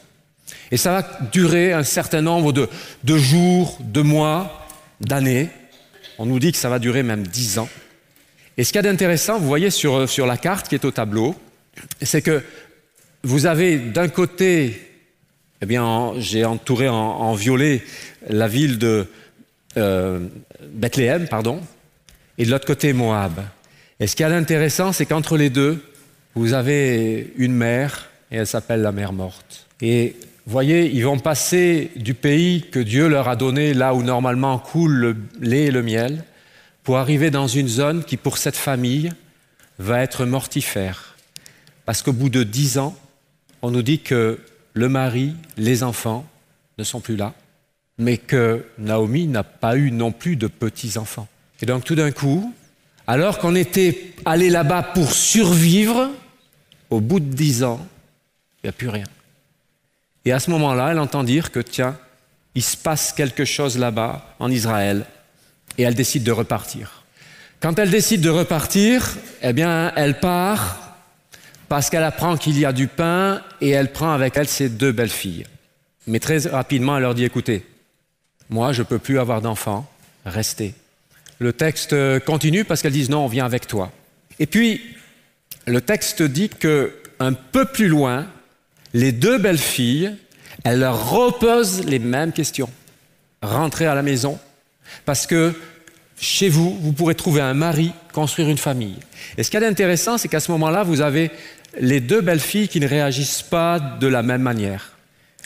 Et 0.71 0.77
ça 0.77 0.93
va 0.93 1.19
durer 1.33 1.73
un 1.73 1.83
certain 1.83 2.21
nombre 2.21 2.53
de, 2.53 3.17
jours, 3.17 3.79
de 3.81 4.01
mois, 4.01 4.67
d'années. 5.01 5.49
On 6.19 6.27
nous 6.27 6.39
dit 6.39 6.53
que 6.53 6.59
ça 6.59 6.69
va 6.69 6.79
durer 6.79 7.03
même 7.03 7.27
dix 7.27 7.59
ans. 7.59 7.69
Et 8.57 8.65
ce 8.65 8.71
qu'il 8.73 8.77
y 8.77 8.87
a 8.87 8.91
d'intéressant, 8.91 9.39
vous 9.39 9.47
voyez 9.47 9.71
sur 9.71 10.27
la 10.27 10.37
carte 10.37 10.69
qui 10.69 10.75
est 10.75 10.85
au 10.85 10.91
tableau, 10.91 11.35
c'est 12.03 12.23
que 12.23 12.43
vous 13.23 13.47
avez 13.47 13.79
d'un 13.79 14.09
côté, 14.09 14.94
eh 15.63 15.67
bien, 15.67 16.13
j'ai 16.19 16.45
entouré 16.45 16.89
en, 16.89 17.35
violet 17.35 17.83
la 18.29 18.49
ville 18.49 18.79
de 18.79 19.07
euh, 19.77 20.21
Bethléem, 20.73 21.27
pardon, 21.29 21.61
et 22.39 22.45
de 22.45 22.51
l'autre 22.51 22.67
côté 22.67 22.93
Moab. 22.93 23.41
Et 24.01 24.07
ce 24.07 24.17
qu'il 24.17 24.25
y 24.25 24.27
a 24.27 24.31
d'intéressant, 24.31 24.93
c'est 24.93 25.07
qu'entre 25.07 25.37
les 25.37 25.51
deux, 25.51 25.83
vous 26.35 26.53
avez 26.53 27.33
une 27.37 27.55
mer 27.55 28.11
et 28.31 28.37
elle 28.37 28.47
s'appelle 28.47 28.83
la 28.83 28.93
mer 28.93 29.13
morte. 29.13 29.67
Et 29.81 30.17
voyez, 30.47 30.91
ils 30.91 31.05
vont 31.05 31.19
passer 31.19 31.91
du 31.97 32.15
pays 32.15 32.63
que 32.71 32.81
Dieu 32.81 33.09
leur 33.09 33.29
a 33.29 33.37
donné, 33.37 33.75
là 33.75 33.95
où 33.95 34.03
normalement 34.03 34.59
coule 34.59 34.93
le 34.93 35.17
lait 35.41 35.67
et 35.67 35.71
le 35.71 35.83
miel, 35.83 36.25
pour 36.83 36.99
arriver 36.99 37.31
dans 37.31 37.47
une 37.47 37.69
zone 37.69 38.05
qui, 38.05 38.17
pour 38.17 38.39
cette 38.39 38.57
famille, 38.57 39.11
va 39.79 40.03
être 40.03 40.25
mortifère. 40.25 41.17
Parce 41.87 42.03
qu'au 42.03 42.13
bout 42.13 42.29
de 42.29 42.43
dix 42.43 42.79
ans, 42.79 42.97
on 43.63 43.71
nous 43.71 43.83
dit 43.83 44.01
que 44.01 44.39
le 44.75 44.89
mari, 44.89 45.35
les 45.57 45.83
enfants 45.83 46.27
ne 46.79 46.85
sont 46.85 47.01
plus 47.01 47.17
là, 47.17 47.33
mais 47.97 48.19
que 48.19 48.65
Naomi 48.79 49.27
n'a 49.27 49.45
pas 49.45 49.77
eu 49.77 49.91
non 49.91 50.13
plus 50.13 50.37
de 50.37 50.49
petits-enfants. 50.49 51.29
Et 51.63 51.67
donc 51.67 51.85
tout 51.85 51.95
d'un 51.95 52.11
coup, 52.11 52.53
alors 53.07 53.39
qu'on 53.39 53.55
était 53.55 54.13
allé 54.25 54.51
là-bas 54.51 54.83
pour 54.83 55.13
survivre, 55.13 56.11
au 56.91 57.01
bout 57.01 57.21
de 57.21 57.33
dix 57.33 57.63
ans, 57.63 57.87
il 58.63 58.67
n'y 58.67 58.71
a 58.71 58.73
plus 58.73 58.89
rien. 58.89 59.07
Et 60.25 60.33
à 60.33 60.41
ce 60.41 60.51
moment-là, 60.51 60.91
elle 60.91 60.99
entend 60.99 61.23
dire 61.23 61.53
que, 61.53 61.61
tiens, 61.61 61.97
il 62.55 62.63
se 62.63 62.77
passe 62.77 63.13
quelque 63.13 63.45
chose 63.45 63.79
là-bas, 63.79 64.35
en 64.39 64.51
Israël, 64.51 65.05
et 65.77 65.83
elle 65.83 65.95
décide 65.95 66.25
de 66.25 66.33
repartir. 66.33 67.05
Quand 67.61 67.79
elle 67.79 67.91
décide 67.91 68.21
de 68.21 68.31
repartir, 68.31 69.17
eh 69.43 69.53
bien, 69.53 69.93
elle 69.97 70.19
part 70.19 70.81
parce 71.69 71.91
qu'elle 71.91 72.05
apprend 72.05 72.37
qu'il 72.37 72.59
y 72.59 72.65
a 72.65 72.73
du 72.73 72.87
pain 72.87 73.43
et 73.65 73.71
elle 73.71 73.93
prend 73.93 74.13
avec 74.13 74.37
elle 74.37 74.47
ses 74.47 74.69
deux 74.69 74.93
belles 74.93 75.09
filles. 75.09 75.47
Mais 76.07 76.21
très 76.21 76.39
rapidement, 76.49 76.97
elle 76.97 77.03
leur 77.03 77.15
dit, 77.15 77.25
écoutez, 77.25 77.65
moi, 78.51 78.73
je 78.73 78.83
ne 78.83 78.87
peux 78.87 78.99
plus 78.99 79.19
avoir 79.19 79.41
d'enfants, 79.41 79.91
restez. 80.27 80.75
Le 81.39 81.55
texte 81.55 81.97
continue 82.27 82.65
parce 82.65 82.83
qu'elles 82.83 82.93
disent, 82.93 83.09
non, 83.09 83.25
on 83.25 83.27
vient 83.27 83.47
avec 83.47 83.67
toi. 83.67 83.91
Et 84.39 84.47
puis, 84.47 84.83
le 85.67 85.81
texte 85.81 86.23
dit 86.23 86.51
que 86.51 86.93
un 87.21 87.33
peu 87.33 87.65
plus 87.65 87.89
loin, 87.89 88.27
les 88.93 89.13
deux 89.13 89.39
belles 89.39 89.57
filles, 89.57 90.15
elles 90.65 90.81
leur 90.81 91.11
reposent 91.11 91.85
les 91.85 91.99
mêmes 91.99 92.33
questions. 92.33 92.71
Rentrez 93.41 93.87
à 93.87 93.95
la 93.95 94.03
maison, 94.03 94.39
parce 95.07 95.27
que 95.27 95.55
chez 96.21 96.51
vous, 96.51 96.79
vous 96.81 96.93
pourrez 96.93 97.15
trouver 97.15 97.41
un 97.41 97.55
mari, 97.55 97.93
construire 98.13 98.51
une 98.51 98.59
famille. 98.59 98.99
Et 99.39 99.43
ce 99.43 99.51
qui 99.51 99.57
est 99.57 99.65
intéressant, 99.65 100.19
c'est 100.19 100.29
qu'à 100.29 100.41
ce 100.41 100.53
moment-là, 100.53 100.83
vous 100.83 101.01
avez 101.01 101.31
les 101.79 102.01
deux 102.01 102.21
belles 102.21 102.41
filles 102.41 102.69
qui 102.69 102.81
ne 102.81 102.89
réagissent 102.89 103.43
pas 103.43 103.79
de 103.79 104.07
la 104.07 104.23
même 104.23 104.43
manière. 104.43 104.93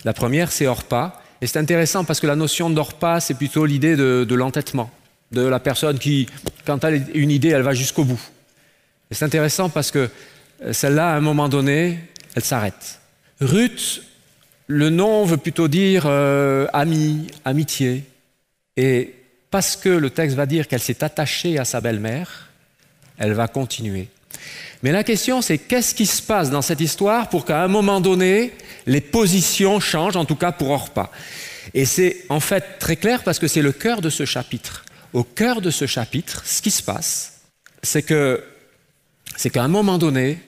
La 0.05 0.13
première, 0.13 0.53
c'est 0.53 0.67
Orpa. 0.67 1.23
Et 1.41 1.47
c'est 1.47 1.59
intéressant 1.59 2.05
parce 2.05 2.21
que 2.21 2.27
la 2.27 2.37
notion 2.37 2.71
d'Orpa, 2.71 3.21
c'est 3.21 3.35
plutôt 3.35 3.65
l'idée 3.65 3.97
de, 3.97 4.35
l'entêtement, 4.35 4.91
de 5.31 5.43
la 5.43 5.61
personne 5.61 5.99
qui, 5.99 6.27
quand 6.67 6.83
elle 6.85 6.95
a 6.95 7.07
une 7.15 7.31
idée, 7.31 7.51
elle 7.51 7.63
va 7.63 7.75
jusqu'au 7.75 8.05
bout. 8.05 8.21
Et 9.11 9.15
c'est 9.15 9.25
intéressant 9.25 9.69
parce 9.69 9.91
que 9.91 10.11
euh, 10.63 10.73
celle-là, 10.73 11.13
à 11.13 11.17
un 11.17 11.21
moment 11.21 11.49
donné, 11.49 11.99
elle 12.35 12.45
s'arrête. 12.45 13.01
Ruth, 13.41 14.03
le 14.67 14.91
nom 14.91 15.25
veut 15.25 15.37
plutôt 15.37 15.69
dire 15.69 16.05
euh, 16.07 16.67
ami, 16.73 17.29
amitié. 17.45 18.05
Et 18.77 19.15
parce 19.51 19.77
que 19.77 19.89
le 19.89 20.11
texte 20.11 20.37
va 20.37 20.47
dire 20.47 20.69
qu'elle 20.69 20.81
s'est 20.81 21.05
attachée 21.05 21.59
à 21.59 21.65
sa 21.65 21.81
belle-mère, 21.81 22.49
elle 23.17 23.33
va 23.33 23.49
continuer. 23.49 24.09
Mais 24.83 24.92
la 24.92 25.04
question, 25.04 25.42
c'est 25.42 25.59
qu'est-ce 25.59 25.95
qui 25.95 26.07
se 26.07 26.23
passe 26.23 26.50
dans 26.50 26.62
cette 26.62 26.80
histoire 26.80 27.28
pour 27.28 27.45
qu'à 27.45 27.62
un 27.62 27.68
moment 27.68 28.00
donné, 28.00 28.52
les 28.87 29.00
positions 29.00 29.80
changent, 29.80 30.16
en 30.16 30.25
tout 30.25 30.37
cas 30.37 30.52
pour 30.52 30.71
Orpa. 30.71 31.11
Et 31.75 31.85
c'est 31.85 32.25
en 32.28 32.40
fait 32.40 32.78
très 32.78 32.97
clair 32.97 33.23
parce 33.25 33.38
que 33.38 33.49
c'est 33.49 33.62
le 33.62 33.73
cœur 33.73 34.00
de 34.00 34.11
ce 34.11 34.25
chapitre. 34.25 34.85
Au 35.12 35.25
cœur 35.25 35.61
de 35.61 35.71
ce 35.71 35.87
chapitre, 35.87 36.42
ce 36.45 36.62
qui 36.62 36.71
se 36.71 36.83
passe, 36.83 37.40
c'est 37.83 38.02
que 38.02 38.42
c'est 39.37 39.50
qu'à 39.50 39.62
un 39.62 39.68
moment 39.68 39.99
donné, 39.99 40.38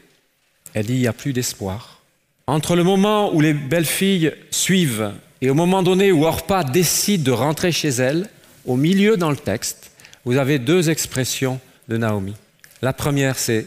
elle 0.74 0.86
dit 0.86 0.94
il 0.94 1.00
n'y 1.00 1.06
a 1.06 1.12
plus 1.12 1.32
d'espoir. 1.32 2.00
Entre 2.46 2.76
le 2.76 2.84
moment 2.84 3.34
où 3.34 3.40
les 3.40 3.54
belles 3.54 3.84
filles 3.86 4.32
suivent 4.50 5.12
et 5.40 5.50
au 5.50 5.54
moment 5.54 5.82
donné 5.82 6.12
où 6.12 6.24
Orpa 6.24 6.64
décide 6.64 7.22
de 7.22 7.30
rentrer 7.30 7.72
chez 7.72 7.88
elle, 7.88 8.28
au 8.66 8.76
milieu 8.76 9.16
dans 9.16 9.30
le 9.30 9.36
texte, 9.36 9.90
vous 10.24 10.36
avez 10.36 10.58
deux 10.58 10.90
expressions 10.90 11.60
de 11.88 11.96
Naomi. 11.96 12.34
La 12.82 12.92
première, 12.92 13.38
c'est 13.38 13.66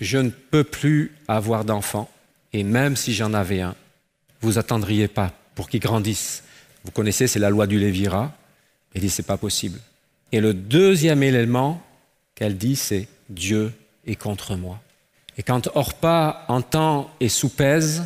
je 0.00 0.18
ne 0.18 0.30
peux 0.30 0.64
plus 0.64 1.12
avoir 1.28 1.64
d'enfant, 1.64 2.10
et 2.52 2.64
même 2.64 2.96
si 2.96 3.14
j'en 3.14 3.34
avais 3.34 3.60
un, 3.60 3.74
vous 4.40 4.58
attendriez 4.58 5.08
pas 5.08 5.32
pour 5.54 5.68
qu'il 5.68 5.80
grandisse. 5.80 6.42
Vous 6.84 6.90
connaissez, 6.90 7.26
c'est 7.26 7.38
la 7.38 7.50
loi 7.50 7.66
du 7.66 7.78
Lévira. 7.78 8.32
Elle 8.94 9.02
dit 9.02 9.10
c'est 9.10 9.22
pas 9.22 9.36
possible. 9.36 9.78
Et 10.32 10.40
le 10.40 10.54
deuxième 10.54 11.22
élément 11.22 11.82
qu'elle 12.34 12.56
dit, 12.56 12.76
c'est 12.76 13.08
Dieu 13.28 13.72
est 14.06 14.16
contre 14.16 14.56
moi. 14.56 14.80
Et 15.36 15.42
quand 15.42 15.68
Orpa 15.74 16.44
entend 16.48 17.10
et 17.20 17.28
soupèse, 17.28 18.04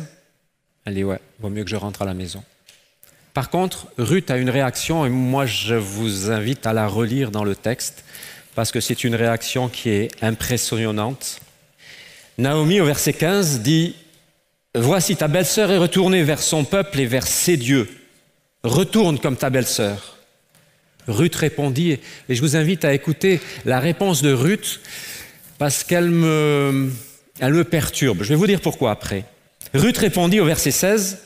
elle 0.83 0.95
dit 0.95 1.03
ouais, 1.03 1.19
vaut 1.39 1.49
mieux 1.49 1.63
que 1.63 1.69
je 1.69 1.75
rentre 1.75 2.01
à 2.01 2.05
la 2.05 2.13
maison. 2.13 2.43
Par 3.33 3.49
contre, 3.49 3.87
Ruth 3.97 4.31
a 4.31 4.37
une 4.37 4.49
réaction, 4.49 5.05
et 5.05 5.09
moi 5.09 5.45
je 5.45 5.75
vous 5.75 6.31
invite 6.31 6.65
à 6.65 6.73
la 6.73 6.87
relire 6.87 7.31
dans 7.31 7.43
le 7.43 7.55
texte, 7.55 8.05
parce 8.53 8.71
que 8.71 8.79
c'est 8.79 9.03
une 9.03 9.15
réaction 9.15 9.67
qui 9.67 9.89
est 9.89 10.23
impressionnante. 10.23 11.41
Naomi, 12.37 12.81
au 12.81 12.85
verset 12.85 13.13
15, 13.13 13.61
dit 13.61 13.95
Voici, 14.75 15.15
ta 15.15 15.29
belle-sœur 15.29 15.71
est 15.71 15.77
retournée 15.77 16.23
vers 16.23 16.41
son 16.41 16.65
peuple 16.65 16.99
et 16.99 17.05
vers 17.05 17.25
ses 17.25 17.55
dieux. 17.55 17.87
Retourne 18.63 19.19
comme 19.19 19.37
ta 19.37 19.49
belle-sœur. 19.49 20.17
Ruth 21.07 21.35
répondit, 21.35 21.91
et 21.91 22.35
je 22.35 22.41
vous 22.41 22.57
invite 22.57 22.83
à 22.83 22.93
écouter 22.93 23.39
la 23.63 23.79
réponse 23.79 24.21
de 24.21 24.33
Ruth, 24.33 24.81
parce 25.57 25.83
qu'elle 25.85 26.09
me, 26.09 26.91
me 27.41 27.63
perturbe. 27.63 28.23
Je 28.23 28.29
vais 28.29 28.35
vous 28.35 28.47
dire 28.47 28.59
pourquoi 28.59 28.91
après. 28.91 29.23
Ruth 29.73 29.97
répondit 29.97 30.41
au 30.41 30.45
verset 30.45 30.71
16, 30.71 31.19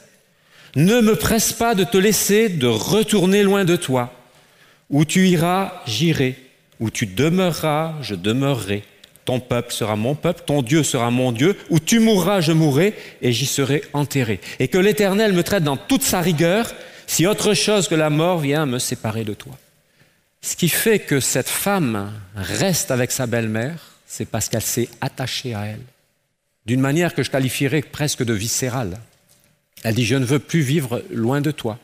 Ne 0.76 1.02
me 1.02 1.16
presse 1.16 1.54
pas 1.54 1.74
de 1.74 1.84
te 1.84 1.98
laisser 1.98 2.50
de 2.50 2.68
retourner 2.68 3.42
loin 3.42 3.66
de 3.66 3.76
toi. 3.76 4.14
Où 4.92 5.06
tu 5.06 5.28
iras, 5.28 5.82
j'irai. 5.88 6.36
Où 6.80 6.92
tu 6.92 7.08
demeureras, 7.08 7.96
je 8.02 8.14
demeurerai. 8.14 8.84
Ton 9.26 9.40
peuple 9.40 9.72
sera 9.72 9.96
mon 9.96 10.16
peuple, 10.16 10.44
ton 10.46 10.62
Dieu 10.62 10.84
sera 10.84 11.12
mon 11.12 11.32
Dieu, 11.32 11.58
où 11.70 11.80
tu 11.80 12.00
mourras, 12.00 12.42
je 12.42 12.52
mourrai, 12.52 12.96
et 13.22 13.32
j'y 13.32 13.46
serai 13.46 13.84
enterré. 13.94 14.40
Et 14.60 14.68
que 14.68 14.78
l'Éternel 14.78 15.34
me 15.34 15.44
traite 15.44 15.64
dans 15.64 15.78
toute 15.78 16.04
sa 16.04 16.22
rigueur, 16.22 16.74
si 17.06 17.28
autre 17.28 17.54
chose 17.54 17.88
que 17.88 17.96
la 17.96 18.10
mort 18.10 18.40
vient 18.40 18.66
me 18.66 18.80
séparer 18.80 19.24
de 19.24 19.34
toi. 19.34 19.58
Ce 20.42 20.56
qui 20.56 20.70
fait 20.70 21.00
que 21.00 21.20
cette 21.20 21.50
femme 21.50 22.12
reste 22.36 22.92
avec 22.92 23.12
sa 23.12 23.28
belle-mère, 23.28 23.80
c'est 24.08 24.26
parce 24.26 24.50
qu'elle 24.50 24.64
s'est 24.64 24.90
attachée 25.02 25.54
à 25.54 25.66
elle, 25.66 25.82
d'une 26.66 26.80
manière 26.80 27.14
que 27.14 27.24
je 27.24 27.30
qualifierais 27.30 27.82
presque 27.82 28.24
de 28.24 28.34
viscérale. 28.34 28.98
Elle 29.84 29.96
dit, 29.96 30.06
je 30.06 30.16
ne 30.16 30.26
veux 30.26 30.40
plus 30.40 30.62
vivre 30.62 31.04
loin 31.12 31.42
de 31.42 31.52
toi. 31.52 31.78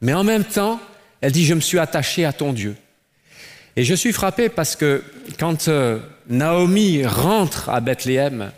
Mais 0.00 0.14
en 0.14 0.24
même 0.24 0.44
temps, 0.44 0.80
elle 1.20 1.32
dit, 1.32 1.44
je 1.44 1.54
me 1.54 1.60
suis 1.60 1.78
attachée 1.78 2.24
à 2.24 2.32
ton 2.32 2.52
Dieu. 2.52 2.76
Et 3.76 3.84
je 3.84 3.94
suis 3.94 4.12
frappé 4.12 4.48
parce 4.48 4.76
que 4.76 5.02
quand 5.38 5.68
euh, 5.68 5.98
Naomi 6.28 7.04
rentre 7.04 7.68
à 7.68 7.80
Bethléem 7.80 8.50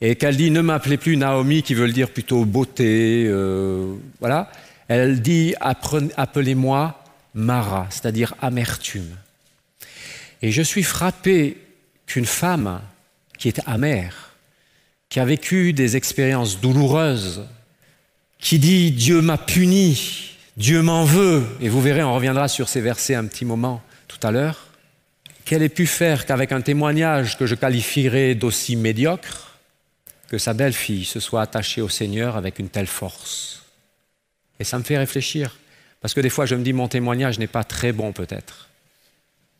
et 0.00 0.16
qu'elle 0.16 0.36
dit 0.36 0.50
ne 0.50 0.60
m'appelez 0.60 0.96
plus 0.96 1.16
Naomi, 1.16 1.62
qui 1.62 1.74
veut 1.74 1.90
dire 1.90 2.10
plutôt 2.10 2.44
beauté, 2.44 3.24
euh, 3.26 3.94
voilà, 4.20 4.50
elle 4.88 5.20
dit 5.20 5.54
appelez-moi 5.60 7.02
Mara, 7.34 7.86
c'est-à-dire 7.90 8.34
amertume. 8.40 9.16
Et 10.42 10.52
je 10.52 10.62
suis 10.62 10.82
frappé 10.82 11.56
qu'une 12.06 12.26
femme 12.26 12.80
qui 13.38 13.48
est 13.48 13.60
amère, 13.66 14.30
qui 15.08 15.20
a 15.20 15.24
vécu 15.24 15.72
des 15.72 15.96
expériences 15.96 16.60
douloureuses, 16.60 17.44
qui 18.38 18.58
dit 18.58 18.92
Dieu 18.92 19.20
m'a 19.20 19.38
puni, 19.38 20.36
Dieu 20.56 20.82
m'en 20.82 21.04
veut, 21.04 21.44
et 21.60 21.68
vous 21.68 21.80
verrez, 21.80 22.02
on 22.02 22.14
reviendra 22.14 22.48
sur 22.48 22.68
ces 22.68 22.80
versets 22.80 23.14
un 23.14 23.26
petit 23.26 23.44
moment 23.44 23.82
tout 24.06 24.24
à 24.26 24.30
l'heure, 24.30 24.67
qu'elle 25.48 25.62
ait 25.62 25.70
pu 25.70 25.86
faire 25.86 26.26
qu'avec 26.26 26.52
un 26.52 26.60
témoignage 26.60 27.38
que 27.38 27.46
je 27.46 27.54
qualifierais 27.54 28.34
d'aussi 28.34 28.76
médiocre, 28.76 29.56
que 30.28 30.36
sa 30.36 30.52
belle-fille 30.52 31.06
se 31.06 31.20
soit 31.20 31.40
attachée 31.40 31.80
au 31.80 31.88
Seigneur 31.88 32.36
avec 32.36 32.58
une 32.58 32.68
telle 32.68 32.86
force. 32.86 33.62
Et 34.60 34.64
ça 34.64 34.76
me 34.78 34.82
fait 34.82 34.98
réfléchir, 34.98 35.56
parce 36.02 36.12
que 36.12 36.20
des 36.20 36.28
fois 36.28 36.44
je 36.44 36.54
me 36.54 36.62
dis 36.62 36.74
mon 36.74 36.86
témoignage 36.86 37.38
n'est 37.38 37.46
pas 37.46 37.64
très 37.64 37.92
bon 37.92 38.12
peut-être. 38.12 38.68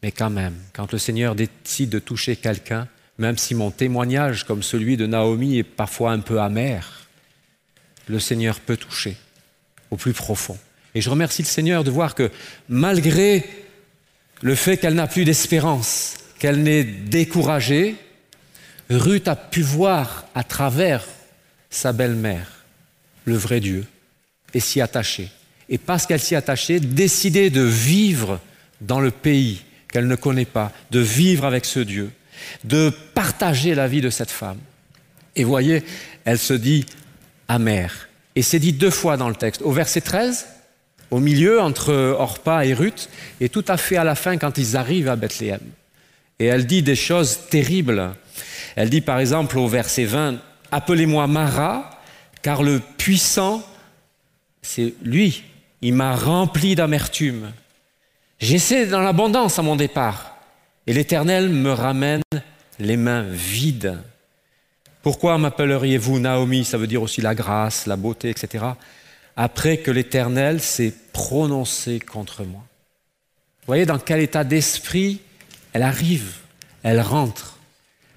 Mais 0.02 0.12
quand 0.12 0.28
même, 0.28 0.56
quand 0.74 0.92
le 0.92 0.98
Seigneur 0.98 1.34
décide 1.34 1.88
de 1.88 1.98
toucher 1.98 2.36
quelqu'un, 2.36 2.86
même 3.16 3.38
si 3.38 3.54
mon 3.54 3.70
témoignage, 3.70 4.44
comme 4.44 4.62
celui 4.62 4.98
de 4.98 5.06
Naomi, 5.06 5.56
est 5.56 5.62
parfois 5.62 6.12
un 6.12 6.20
peu 6.20 6.38
amer, 6.38 7.08
le 8.08 8.20
Seigneur 8.20 8.60
peut 8.60 8.76
toucher 8.76 9.16
au 9.90 9.96
plus 9.96 10.12
profond. 10.12 10.58
Et 10.94 11.00
je 11.00 11.08
remercie 11.08 11.40
le 11.40 11.48
Seigneur 11.48 11.82
de 11.82 11.90
voir 11.90 12.14
que 12.14 12.30
malgré 12.68 13.67
le 14.40 14.54
fait 14.54 14.76
qu'elle 14.76 14.94
n'a 14.94 15.06
plus 15.06 15.24
d'espérance, 15.24 16.14
qu'elle 16.38 16.62
n'est 16.62 16.84
découragée, 16.84 17.96
Ruth 18.90 19.28
a 19.28 19.36
pu 19.36 19.62
voir 19.62 20.26
à 20.34 20.44
travers 20.44 21.04
sa 21.70 21.92
belle-mère 21.92 22.64
le 23.24 23.36
vrai 23.36 23.60
Dieu 23.60 23.84
et 24.54 24.60
s'y 24.60 24.80
attacher. 24.80 25.28
Et 25.68 25.78
parce 25.78 26.06
qu'elle 26.06 26.20
s'y 26.20 26.34
attachait, 26.34 26.80
décider 26.80 27.50
de 27.50 27.60
vivre 27.60 28.40
dans 28.80 29.00
le 29.00 29.10
pays 29.10 29.64
qu'elle 29.92 30.06
ne 30.06 30.16
connaît 30.16 30.46
pas, 30.46 30.72
de 30.90 31.00
vivre 31.00 31.44
avec 31.44 31.64
ce 31.64 31.80
Dieu, 31.80 32.10
de 32.64 32.90
partager 33.14 33.74
la 33.74 33.88
vie 33.88 34.00
de 34.00 34.10
cette 34.10 34.30
femme. 34.30 34.58
Et 35.36 35.44
voyez, 35.44 35.82
elle 36.24 36.38
se 36.38 36.54
dit 36.54 36.86
amère. 37.48 38.08
Et 38.34 38.42
c'est 38.42 38.58
dit 38.58 38.72
deux 38.72 38.90
fois 38.90 39.16
dans 39.16 39.28
le 39.28 39.34
texte. 39.34 39.62
Au 39.62 39.72
verset 39.72 40.00
13, 40.00 40.46
au 41.10 41.20
milieu 41.20 41.60
entre 41.60 41.92
Orpa 42.18 42.66
et 42.66 42.74
Ruth, 42.74 43.08
et 43.40 43.48
tout 43.48 43.64
à 43.68 43.76
fait 43.76 43.96
à 43.96 44.04
la 44.04 44.14
fin 44.14 44.36
quand 44.36 44.58
ils 44.58 44.76
arrivent 44.76 45.08
à 45.08 45.16
Bethléem. 45.16 45.60
Et 46.38 46.46
elle 46.46 46.66
dit 46.66 46.82
des 46.82 46.96
choses 46.96 47.38
terribles. 47.50 48.14
Elle 48.76 48.90
dit 48.90 49.00
par 49.00 49.18
exemple 49.18 49.58
au 49.58 49.68
verset 49.68 50.04
20, 50.04 50.36
Appelez-moi 50.70 51.26
Mara, 51.26 51.90
car 52.42 52.62
le 52.62 52.80
puissant, 52.98 53.62
c'est 54.60 54.94
lui, 55.02 55.44
il 55.80 55.94
m'a 55.94 56.14
rempli 56.14 56.74
d'amertume. 56.74 57.52
J'essaie 58.38 58.86
dans 58.86 59.00
l'abondance 59.00 59.58
à 59.58 59.62
mon 59.62 59.76
départ, 59.76 60.36
et 60.86 60.92
l'Éternel 60.92 61.48
me 61.48 61.72
ramène 61.72 62.22
les 62.78 62.96
mains 62.96 63.26
vides. 63.28 63.98
Pourquoi 65.02 65.38
m'appelleriez-vous 65.38 66.18
Naomi? 66.18 66.64
Ça 66.64 66.76
veut 66.76 66.86
dire 66.86 67.02
aussi 67.02 67.22
la 67.22 67.34
grâce, 67.34 67.86
la 67.86 67.96
beauté, 67.96 68.28
etc 68.28 68.66
après 69.40 69.76
que 69.76 69.92
l'Éternel 69.92 70.60
s'est 70.60 70.92
prononcé 71.12 72.00
contre 72.00 72.42
moi. 72.42 72.60
Vous 73.60 73.66
voyez 73.68 73.86
dans 73.86 74.00
quel 74.00 74.20
état 74.20 74.42
d'esprit 74.42 75.20
elle 75.72 75.84
arrive, 75.84 76.38
elle 76.82 77.00
rentre. 77.00 77.56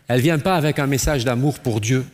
Elle 0.08 0.18
ne 0.18 0.22
vient 0.22 0.40
pas 0.40 0.56
avec 0.56 0.80
un 0.80 0.88
message 0.88 1.24
d'amour 1.24 1.60
pour 1.60 1.80
Dieu. 1.80 2.08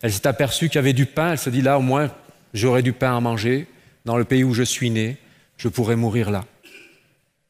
Elle 0.00 0.12
s'est 0.12 0.28
aperçue 0.28 0.68
qu'il 0.68 0.76
y 0.76 0.78
avait 0.78 0.92
du 0.92 1.06
pain, 1.06 1.32
elle 1.32 1.38
se 1.38 1.50
dit 1.50 1.60
là 1.60 1.76
au 1.76 1.82
moins 1.82 2.08
j'aurai 2.54 2.82
du 2.82 2.92
pain 2.92 3.16
à 3.16 3.20
manger, 3.20 3.66
dans 4.04 4.16
le 4.16 4.24
pays 4.24 4.44
où 4.44 4.54
je 4.54 4.62
suis 4.62 4.90
né, 4.90 5.16
je 5.56 5.66
pourrais 5.66 5.96
mourir 5.96 6.30
là. 6.30 6.44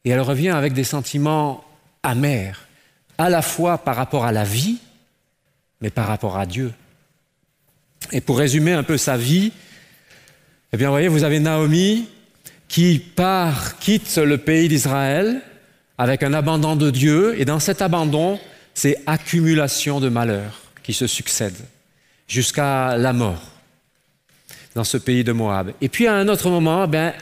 Et 0.03 0.09
elle 0.09 0.21
revient 0.21 0.49
avec 0.49 0.73
des 0.73 0.83
sentiments 0.83 1.63
amers, 2.01 2.67
à 3.19 3.29
la 3.29 3.43
fois 3.43 3.77
par 3.77 3.95
rapport 3.95 4.25
à 4.25 4.31
la 4.31 4.43
vie, 4.43 4.79
mais 5.79 5.91
par 5.91 6.07
rapport 6.07 6.39
à 6.39 6.47
Dieu. 6.47 6.73
Et 8.11 8.19
pour 8.19 8.39
résumer 8.39 8.73
un 8.73 8.83
peu 8.83 8.97
sa 8.97 9.15
vie, 9.15 9.51
eh 10.75 10.77
bien, 10.77 10.87
vous 10.87 10.93
voyez, 10.93 11.07
vous 11.07 11.23
avez 11.23 11.39
Naomi 11.39 12.05
qui 12.67 12.99
part, 12.99 13.79
quitte 13.79 14.17
le 14.17 14.37
pays 14.37 14.67
d'Israël 14.67 15.39
avec 15.97 16.21
un 16.21 16.33
abandon 16.33 16.75
de 16.75 16.91
Dieu, 16.91 17.39
et 17.39 17.45
dans 17.45 17.61
cet 17.61 17.81
abandon, 17.81 18.41
c'est 18.73 19.01
accumulation 19.05 20.01
de 20.01 20.09
malheurs 20.09 20.59
qui 20.83 20.91
se 20.91 21.07
succèdent 21.07 21.63
jusqu'à 22.27 22.97
la 22.97 23.13
mort 23.13 23.41
dans 24.75 24.83
ce 24.83 24.97
pays 24.97 25.23
de 25.23 25.31
Moab. 25.31 25.71
Et 25.79 25.87
puis 25.87 26.07
à 26.07 26.13
un 26.15 26.27
autre 26.27 26.49
moment, 26.49 26.89
ben, 26.89 27.13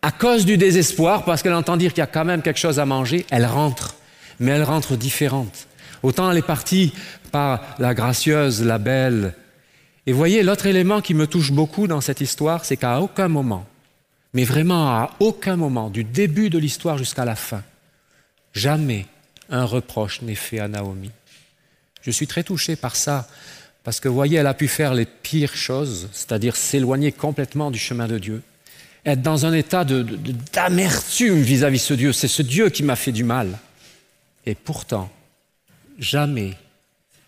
à 0.00 0.12
cause 0.12 0.46
du 0.46 0.56
désespoir, 0.56 1.24
parce 1.24 1.42
qu'elle 1.42 1.54
entend 1.54 1.76
dire 1.76 1.90
qu'il 1.92 1.98
y 1.98 2.02
a 2.02 2.06
quand 2.06 2.24
même 2.24 2.42
quelque 2.42 2.60
chose 2.60 2.78
à 2.78 2.86
manger, 2.86 3.26
elle 3.30 3.46
rentre, 3.46 3.96
mais 4.38 4.52
elle 4.52 4.62
rentre 4.62 4.96
différente. 4.96 5.66
Autant 6.04 6.30
elle 6.30 6.38
est 6.38 6.42
partie 6.42 6.92
par 7.32 7.74
la 7.80 7.92
gracieuse, 7.92 8.62
la 8.62 8.78
belle. 8.78 9.34
Et 10.06 10.12
voyez, 10.12 10.42
l'autre 10.42 10.66
élément 10.66 11.00
qui 11.00 11.14
me 11.14 11.26
touche 11.26 11.52
beaucoup 11.52 11.86
dans 11.86 12.00
cette 12.00 12.20
histoire, 12.20 12.64
c'est 12.64 12.76
qu'à 12.76 13.00
aucun 13.00 13.28
moment, 13.28 13.66
mais 14.34 14.44
vraiment 14.44 14.88
à 14.88 15.10
aucun 15.20 15.56
moment, 15.56 15.90
du 15.90 16.04
début 16.04 16.50
de 16.50 16.58
l'histoire 16.58 16.98
jusqu'à 16.98 17.24
la 17.24 17.36
fin, 17.36 17.62
jamais 18.52 19.06
un 19.48 19.64
reproche 19.64 20.22
n'est 20.22 20.34
fait 20.34 20.58
à 20.58 20.68
Naomi. 20.68 21.10
Je 22.02 22.10
suis 22.10 22.26
très 22.26 22.44
touché 22.44 22.76
par 22.76 22.96
ça, 22.96 23.26
parce 23.82 24.00
que, 24.00 24.08
voyez, 24.08 24.38
elle 24.38 24.46
a 24.46 24.54
pu 24.54 24.68
faire 24.68 24.94
les 24.94 25.04
pires 25.04 25.54
choses, 25.54 26.08
c'est-à-dire 26.12 26.56
s'éloigner 26.56 27.12
complètement 27.12 27.70
du 27.70 27.78
chemin 27.78 28.08
de 28.08 28.18
Dieu, 28.18 28.42
être 29.04 29.20
dans 29.20 29.44
un 29.44 29.52
état 29.52 29.84
d'amertume 29.84 31.42
vis-à-vis 31.42 31.78
de 31.78 31.82
ce 31.82 31.94
Dieu. 31.94 32.12
C'est 32.12 32.28
ce 32.28 32.40
Dieu 32.40 32.70
qui 32.70 32.82
m'a 32.82 32.96
fait 32.96 33.12
du 33.12 33.24
mal. 33.24 33.58
Et 34.46 34.54
pourtant, 34.54 35.10
jamais, 35.98 36.54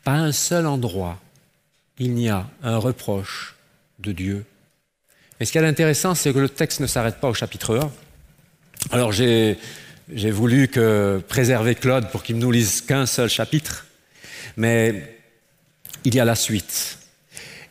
pas 0.03 0.15
un 0.15 0.33
seul 0.33 0.67
endroit, 0.67 1.19
il 1.99 2.15
n'y 2.15 2.29
a 2.29 2.47
un 2.63 2.77
reproche 2.77 3.55
de 3.99 4.13
Dieu. 4.13 4.45
Et 5.41 5.45
ce 5.45 5.53
qui 5.53 5.59
est 5.59 5.65
intéressant, 5.65 6.15
c'est 6.15 6.33
que 6.33 6.39
le 6.39 6.49
texte 6.49 6.81
ne 6.81 6.87
s'arrête 6.87 7.17
pas 7.17 7.29
au 7.29 7.35
chapitre 7.35 7.79
1. 7.79 7.91
Alors 8.91 9.13
j'ai 9.13 9.57
voulu 10.31 10.69
préserver 11.29 11.75
Claude 11.75 12.11
pour 12.11 12.23
qu'il 12.23 12.37
ne 12.37 12.43
nous 12.43 12.51
lise 12.51 12.81
qu'un 12.81 13.07
seul 13.07 13.29
chapitre, 13.29 13.87
mais 14.57 15.17
il 16.05 16.15
y 16.15 16.21
a 16.21 16.25
la 16.25 16.35
suite. 16.35 16.99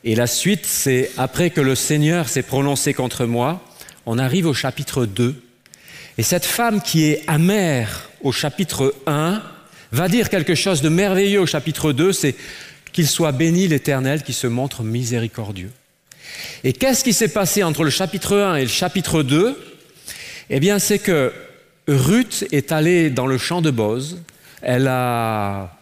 Et 0.04 0.14
la 0.16 0.28
suite, 0.28 0.66
c'est 0.66 1.12
après 1.18 1.50
que 1.50 1.62
le 1.62 1.74
Seigneur 1.74 2.30
s'est 2.30 2.44
prononcé 2.44 2.94
contre 2.94 3.26
moi, 3.26 3.64
on 4.06 4.20
arrive 4.20 4.46
au 4.46 4.54
chapitre 4.54 5.06
2. 5.06 5.42
Et 6.18 6.24
cette 6.24 6.46
femme 6.46 6.82
qui 6.82 7.06
est 7.06 7.24
amère 7.28 8.10
au 8.22 8.32
chapitre 8.32 8.94
1 9.08 9.42
va 9.92 10.08
dire 10.08 10.30
quelque 10.30 10.54
chose 10.54 10.82
de 10.82 10.90
merveilleux 10.90 11.42
au 11.42 11.46
chapitre 11.48 11.92
2, 11.92 12.14
c'est 12.14 12.36
qu'il 12.96 13.08
soit 13.10 13.34
béni 13.34 13.68
l'Éternel 13.68 14.24
qui 14.24 14.32
se 14.32 14.48
montre 14.48 14.82
miséricordieux. 14.82 15.72
Et 16.64 16.72
qu'est-ce 16.72 17.04
qui 17.04 17.12
s'est 17.12 17.28
passé 17.28 17.62
entre 17.62 17.84
le 17.84 17.90
chapitre 17.90 18.38
1 18.38 18.56
et 18.56 18.62
le 18.62 18.70
chapitre 18.70 19.22
2 19.22 19.62
Eh 20.50 20.62
bien, 20.62 20.80
c'est 20.80 21.00
que 21.00 21.34
Ruth 21.90 22.48
est 22.54 22.72
allée 22.72 23.10
dans 23.10 23.28
le 23.28 23.38
champ 23.38 23.62
de 23.62 23.70
Boz, 23.70 24.22
elle 24.62 24.88
a 24.88 25.78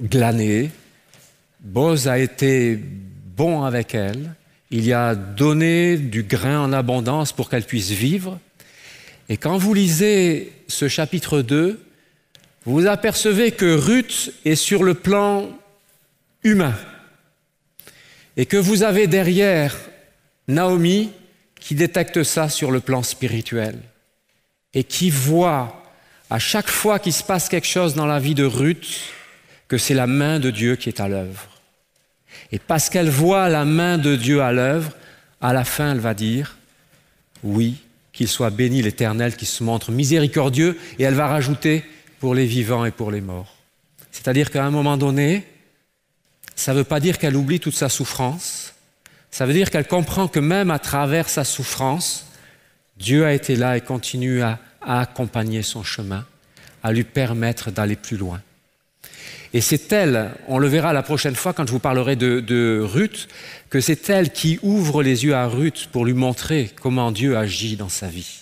glané, 0.00 0.70
Boz 1.60 2.08
a 2.08 2.18
été 2.18 2.78
bon 3.36 3.64
avec 3.64 3.94
elle, 3.94 4.34
il 4.70 4.86
y 4.86 4.94
a 4.94 5.14
donné 5.14 5.98
du 5.98 6.22
grain 6.22 6.60
en 6.60 6.72
abondance 6.72 7.34
pour 7.34 7.50
qu'elle 7.50 7.64
puisse 7.64 7.90
vivre. 7.90 8.38
Et 9.28 9.36
quand 9.36 9.58
vous 9.58 9.74
lisez 9.74 10.50
ce 10.66 10.88
chapitre 10.88 11.42
2, 11.42 11.78
vous 12.64 12.86
apercevez 12.86 13.52
que 13.52 13.76
Ruth 13.76 14.32
est 14.46 14.56
sur 14.56 14.82
le 14.82 14.94
plan 14.94 15.50
humain 16.42 16.74
et 18.36 18.46
que 18.46 18.56
vous 18.56 18.82
avez 18.82 19.06
derrière 19.06 19.76
Naomi 20.46 21.10
qui 21.60 21.74
détecte 21.74 22.22
ça 22.22 22.48
sur 22.48 22.70
le 22.70 22.80
plan 22.80 23.02
spirituel 23.02 23.78
et 24.74 24.84
qui 24.84 25.10
voit 25.10 25.82
à 26.30 26.38
chaque 26.38 26.68
fois 26.68 26.98
qu'il 26.98 27.12
se 27.12 27.22
passe 27.22 27.48
quelque 27.48 27.66
chose 27.66 27.94
dans 27.94 28.06
la 28.06 28.18
vie 28.18 28.34
de 28.34 28.44
Ruth 28.44 29.12
que 29.66 29.78
c'est 29.78 29.94
la 29.94 30.06
main 30.06 30.40
de 30.40 30.50
Dieu 30.50 30.76
qui 30.76 30.88
est 30.88 31.00
à 31.00 31.08
l'œuvre. 31.08 31.48
Et 32.52 32.58
parce 32.58 32.88
qu'elle 32.88 33.10
voit 33.10 33.48
la 33.48 33.64
main 33.64 33.98
de 33.98 34.16
Dieu 34.16 34.40
à 34.40 34.52
l'œuvre, 34.52 34.92
à 35.40 35.52
la 35.52 35.64
fin, 35.64 35.92
elle 35.92 36.00
va 36.00 36.14
dire, 36.14 36.56
oui, 37.42 37.76
qu'il 38.12 38.28
soit 38.28 38.50
béni 38.50 38.82
l'Éternel 38.82 39.36
qui 39.36 39.46
se 39.46 39.62
montre 39.62 39.92
miséricordieux, 39.92 40.78
et 40.98 41.04
elle 41.04 41.14
va 41.14 41.28
rajouter, 41.28 41.84
pour 42.18 42.34
les 42.34 42.46
vivants 42.46 42.84
et 42.84 42.90
pour 42.90 43.10
les 43.10 43.20
morts. 43.20 43.54
C'est-à-dire 44.10 44.50
qu'à 44.50 44.64
un 44.64 44.70
moment 44.70 44.96
donné, 44.96 45.44
ça 46.58 46.72
ne 46.72 46.78
veut 46.78 46.84
pas 46.84 46.98
dire 46.98 47.18
qu'elle 47.18 47.36
oublie 47.36 47.60
toute 47.60 47.76
sa 47.76 47.88
souffrance, 47.88 48.74
ça 49.30 49.46
veut 49.46 49.52
dire 49.52 49.70
qu'elle 49.70 49.86
comprend 49.86 50.26
que 50.26 50.40
même 50.40 50.72
à 50.72 50.80
travers 50.80 51.28
sa 51.28 51.44
souffrance, 51.44 52.26
Dieu 52.98 53.24
a 53.24 53.32
été 53.32 53.54
là 53.54 53.76
et 53.76 53.80
continue 53.80 54.42
à, 54.42 54.58
accompagner 54.80 55.62
son 55.62 55.84
chemin, 55.84 56.26
à 56.82 56.92
lui 56.92 57.04
permettre 57.04 57.70
d'aller 57.70 57.94
plus 57.94 58.16
loin. 58.16 58.40
Et 59.52 59.60
c'est 59.60 59.92
elle, 59.92 60.32
on 60.48 60.58
le 60.58 60.66
verra 60.66 60.92
la 60.92 61.02
prochaine 61.04 61.36
fois 61.36 61.52
quand 61.52 61.66
je 61.66 61.72
vous 61.72 61.78
parlerai 61.78 62.16
de, 62.16 62.80
Ruth, 62.82 63.28
que 63.70 63.80
c'est 63.80 64.10
elle 64.10 64.32
qui 64.32 64.58
ouvre 64.62 65.02
les 65.02 65.24
yeux 65.24 65.34
à 65.34 65.46
Ruth 65.46 65.88
pour 65.92 66.04
lui 66.04 66.14
montrer 66.14 66.72
comment 66.80 67.12
Dieu 67.12 67.36
agit 67.36 67.76
dans 67.76 67.88
sa 67.88 68.08
vie. 68.08 68.40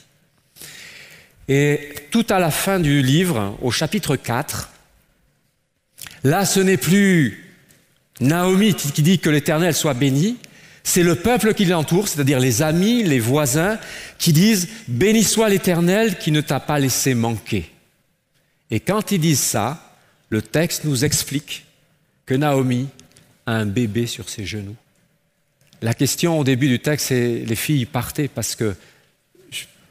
Et 1.49 1.95
tout 2.11 2.27
à 2.31 2.39
la 2.39 2.51
fin 2.51 2.81
du 2.81 3.03
livre, 3.03 3.59
au 3.61 3.71
chapitre 3.71 4.17
4, 4.17 4.71
là 6.25 6.47
ce 6.47 6.61
n'est 6.61 6.79
plus 6.79 7.46
Naomi 8.21 8.75
qui 8.75 9.03
dit 9.03 9.19
que 9.19 9.31
l'Éternel 9.31 9.75
soit 9.75 9.95
béni, 9.95 10.37
c'est 10.83 11.03
le 11.03 11.17
peuple 11.17 11.53
qui 11.53 11.65
l'entoure, 11.65 12.09
c'est-à-dire 12.09 12.39
les 12.39 12.63
amis, 12.63 13.03
les 13.03 13.19
voisins, 13.19 13.79
qui 14.19 14.33
disent 14.33 14.69
Béni 14.89 15.25
soit 15.25 15.49
l'Éternel 15.49 16.17
qui 16.17 16.31
ne 16.31 16.41
t'a 16.41 16.61
pas 16.61 16.79
laissé 16.79 17.15
manquer. 17.15 17.71
Et 18.71 18.81
quand 18.81 19.11
ils 19.11 19.21
disent 19.21 19.41
ça, 19.41 19.95
le 20.29 20.43
texte 20.43 20.85
nous 20.85 21.05
explique 21.05 21.67
que 22.25 22.35
Naomi 22.35 22.89
a 23.47 23.55
un 23.55 23.67
bébé 23.67 24.07
sur 24.07 24.29
ses 24.29 24.47
genoux. 24.47 24.77
La 25.83 25.95
question 25.95 26.39
au 26.39 26.45
début 26.45 26.69
du 26.69 26.81
texte, 26.81 27.09
c'est 27.09 27.45
les 27.45 27.57
filles 27.57 27.87
partaient 27.87 28.29
parce 28.29 28.55
que 28.55 28.75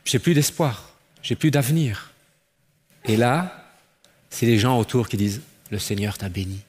j'ai 0.03 0.19
plus 0.19 0.33
d'espoir, 0.33 0.93
j'ai 1.21 1.35
plus 1.35 1.51
d'avenir. 1.51 2.13
Et 3.05 3.17
là, 3.17 3.69
c'est 4.29 4.45
les 4.45 4.59
gens 4.59 4.79
autour 4.79 5.07
qui 5.07 5.17
disent 5.17 5.41
Le 5.71 5.79
Seigneur 5.79 6.17
t'a 6.17 6.29
béni. 6.29 6.61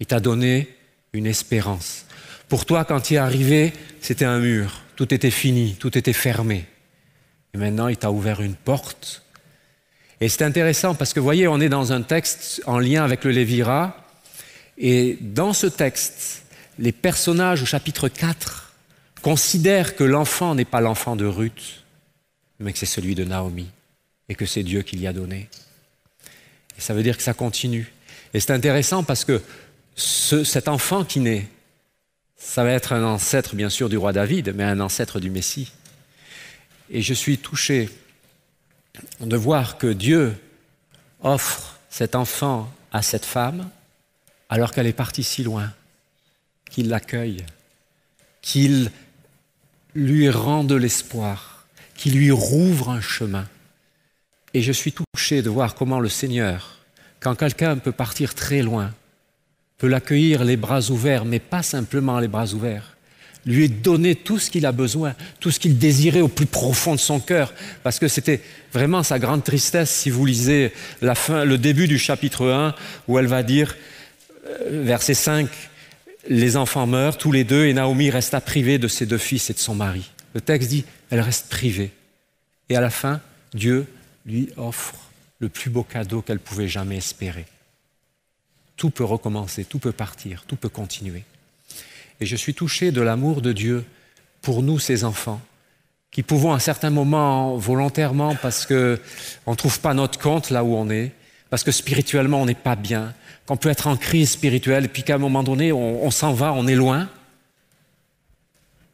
Il 0.00 0.06
t'a 0.06 0.20
donné 0.20 0.68
une 1.12 1.26
espérance. 1.26 2.06
Pour 2.48 2.66
toi, 2.66 2.84
quand 2.84 3.10
il 3.10 3.14
est 3.14 3.18
arrivé, 3.18 3.72
c'était 4.00 4.24
un 4.24 4.40
mur. 4.40 4.82
Tout 4.96 5.14
était 5.14 5.30
fini, 5.30 5.76
tout 5.78 5.96
était 5.96 6.12
fermé. 6.12 6.66
Et 7.54 7.58
maintenant, 7.58 7.88
il 7.88 7.96
t'a 7.96 8.10
ouvert 8.10 8.40
une 8.40 8.54
porte 8.54 9.22
et 10.20 10.28
c'est 10.28 10.44
intéressant 10.44 10.94
parce 10.94 11.14
que, 11.14 11.20
vous 11.20 11.24
voyez, 11.24 11.48
on 11.48 11.60
est 11.60 11.70
dans 11.70 11.92
un 11.92 12.02
texte 12.02 12.62
en 12.66 12.78
lien 12.78 13.04
avec 13.04 13.24
le 13.24 13.30
Lévira, 13.30 14.06
et 14.76 15.16
dans 15.20 15.52
ce 15.52 15.66
texte, 15.66 16.42
les 16.78 16.92
personnages 16.92 17.62
au 17.62 17.66
chapitre 17.66 18.08
4 18.08 18.74
considèrent 19.22 19.96
que 19.96 20.04
l'enfant 20.04 20.54
n'est 20.54 20.66
pas 20.66 20.80
l'enfant 20.80 21.16
de 21.16 21.24
Ruth, 21.24 21.84
mais 22.58 22.72
que 22.72 22.78
c'est 22.78 22.86
celui 22.86 23.14
de 23.14 23.24
Naomi, 23.24 23.68
et 24.28 24.34
que 24.34 24.46
c'est 24.46 24.62
Dieu 24.62 24.82
qui 24.82 24.96
l'y 24.96 25.06
a 25.06 25.12
donné. 25.12 25.48
Et 26.76 26.80
ça 26.80 26.92
veut 26.92 27.02
dire 27.02 27.16
que 27.16 27.22
ça 27.22 27.34
continue. 27.34 27.90
Et 28.34 28.40
c'est 28.40 28.52
intéressant 28.52 29.02
parce 29.02 29.24
que 29.24 29.42
cet 30.00 30.68
enfant 30.68 31.04
qui 31.04 31.20
naît, 31.20 31.48
ça 32.36 32.64
va 32.64 32.70
être 32.70 32.92
un 32.92 33.04
ancêtre 33.04 33.54
bien 33.54 33.68
sûr 33.68 33.88
du 33.88 33.98
roi 33.98 34.12
David, 34.12 34.54
mais 34.54 34.64
un 34.64 34.80
ancêtre 34.80 35.20
du 35.20 35.30
Messie. 35.30 35.72
Et 36.88 37.02
je 37.02 37.14
suis 37.14 37.38
touché 37.38 37.90
de 39.20 39.36
voir 39.36 39.78
que 39.78 39.86
Dieu 39.86 40.34
offre 41.22 41.78
cet 41.90 42.14
enfant 42.14 42.72
à 42.92 43.02
cette 43.02 43.24
femme 43.24 43.68
alors 44.48 44.72
qu'elle 44.72 44.86
est 44.86 44.92
partie 44.92 45.22
si 45.22 45.44
loin, 45.44 45.72
qu'il 46.70 46.88
l'accueille, 46.88 47.44
qu'il 48.42 48.90
lui 49.94 50.30
rend 50.30 50.64
de 50.64 50.74
l'espoir, 50.74 51.66
qu'il 51.94 52.16
lui 52.16 52.30
rouvre 52.30 52.88
un 52.88 53.00
chemin. 53.00 53.46
Et 54.54 54.62
je 54.62 54.72
suis 54.72 54.92
touché 54.92 55.42
de 55.42 55.50
voir 55.50 55.74
comment 55.74 56.00
le 56.00 56.08
Seigneur, 56.08 56.78
quand 57.20 57.36
quelqu'un 57.36 57.76
peut 57.76 57.92
partir 57.92 58.34
très 58.34 58.62
loin, 58.62 58.92
peut 59.80 59.88
l'accueillir 59.88 60.44
les 60.44 60.58
bras 60.58 60.90
ouverts, 60.90 61.24
mais 61.24 61.38
pas 61.38 61.62
simplement 61.62 62.20
les 62.20 62.28
bras 62.28 62.52
ouverts, 62.52 62.96
lui 63.46 63.70
donner 63.70 64.14
tout 64.14 64.38
ce 64.38 64.50
qu'il 64.50 64.66
a 64.66 64.72
besoin, 64.72 65.14
tout 65.40 65.50
ce 65.50 65.58
qu'il 65.58 65.78
désirait 65.78 66.20
au 66.20 66.28
plus 66.28 66.46
profond 66.46 66.94
de 66.94 67.00
son 67.00 67.18
cœur, 67.18 67.54
parce 67.82 67.98
que 67.98 68.06
c'était 68.06 68.42
vraiment 68.74 69.02
sa 69.02 69.18
grande 69.18 69.42
tristesse 69.42 69.90
si 69.90 70.10
vous 70.10 70.26
lisez 70.26 70.72
la 71.00 71.14
fin, 71.14 71.46
le 71.46 71.56
début 71.56 71.88
du 71.88 71.98
chapitre 71.98 72.46
1, 72.46 72.74
où 73.08 73.18
elle 73.18 73.26
va 73.26 73.42
dire, 73.42 73.74
euh, 74.46 74.82
verset 74.84 75.14
5, 75.14 75.48
les 76.28 76.58
enfants 76.58 76.86
meurent 76.86 77.16
tous 77.16 77.32
les 77.32 77.44
deux 77.44 77.64
et 77.64 77.72
Naomi 77.72 78.10
resta 78.10 78.42
privée 78.42 78.76
de 78.76 78.86
ses 78.86 79.06
deux 79.06 79.18
fils 79.18 79.48
et 79.48 79.54
de 79.54 79.58
son 79.58 79.74
mari. 79.74 80.10
Le 80.34 80.42
texte 80.42 80.68
dit, 80.68 80.84
elle 81.08 81.20
reste 81.20 81.48
privée. 81.48 81.90
Et 82.68 82.76
à 82.76 82.82
la 82.82 82.90
fin, 82.90 83.22
Dieu 83.54 83.86
lui 84.26 84.50
offre 84.58 84.94
le 85.38 85.48
plus 85.48 85.70
beau 85.70 85.82
cadeau 85.82 86.20
qu'elle 86.20 86.38
pouvait 86.38 86.68
jamais 86.68 86.98
espérer. 86.98 87.46
Tout 88.80 88.88
peut 88.88 89.04
recommencer, 89.04 89.66
tout 89.66 89.78
peut 89.78 89.92
partir, 89.92 90.44
tout 90.46 90.56
peut 90.56 90.70
continuer. 90.70 91.24
Et 92.18 92.24
je 92.24 92.34
suis 92.34 92.54
touché 92.54 92.92
de 92.92 93.02
l'amour 93.02 93.42
de 93.42 93.52
Dieu 93.52 93.84
pour 94.40 94.62
nous, 94.62 94.78
ses 94.78 95.04
enfants, 95.04 95.38
qui 96.10 96.22
pouvons 96.22 96.54
à 96.54 96.60
certains 96.60 96.88
moments 96.88 97.58
volontairement, 97.58 98.34
parce 98.36 98.64
qu'on 98.64 98.96
ne 99.46 99.54
trouve 99.54 99.80
pas 99.80 99.92
notre 99.92 100.18
compte 100.18 100.48
là 100.48 100.64
où 100.64 100.74
on 100.74 100.88
est, 100.88 101.12
parce 101.50 101.62
que 101.62 101.72
spirituellement 101.72 102.40
on 102.40 102.46
n'est 102.46 102.54
pas 102.54 102.74
bien, 102.74 103.12
qu'on 103.44 103.58
peut 103.58 103.68
être 103.68 103.86
en 103.86 103.98
crise 103.98 104.30
spirituelle, 104.30 104.88
puis 104.88 105.02
qu'à 105.02 105.16
un 105.16 105.18
moment 105.18 105.42
donné 105.42 105.72
on, 105.72 106.02
on 106.02 106.10
s'en 106.10 106.32
va, 106.32 106.54
on 106.54 106.66
est 106.66 106.74
loin. 106.74 107.10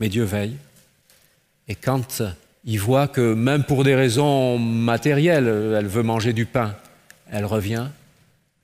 Mais 0.00 0.08
Dieu 0.08 0.24
veille. 0.24 0.56
Et 1.68 1.76
quand 1.76 2.24
il 2.64 2.80
voit 2.80 3.06
que 3.06 3.34
même 3.34 3.62
pour 3.62 3.84
des 3.84 3.94
raisons 3.94 4.58
matérielles, 4.58 5.46
elle 5.78 5.86
veut 5.86 6.02
manger 6.02 6.32
du 6.32 6.44
pain, 6.44 6.74
elle 7.30 7.44
revient, 7.44 7.86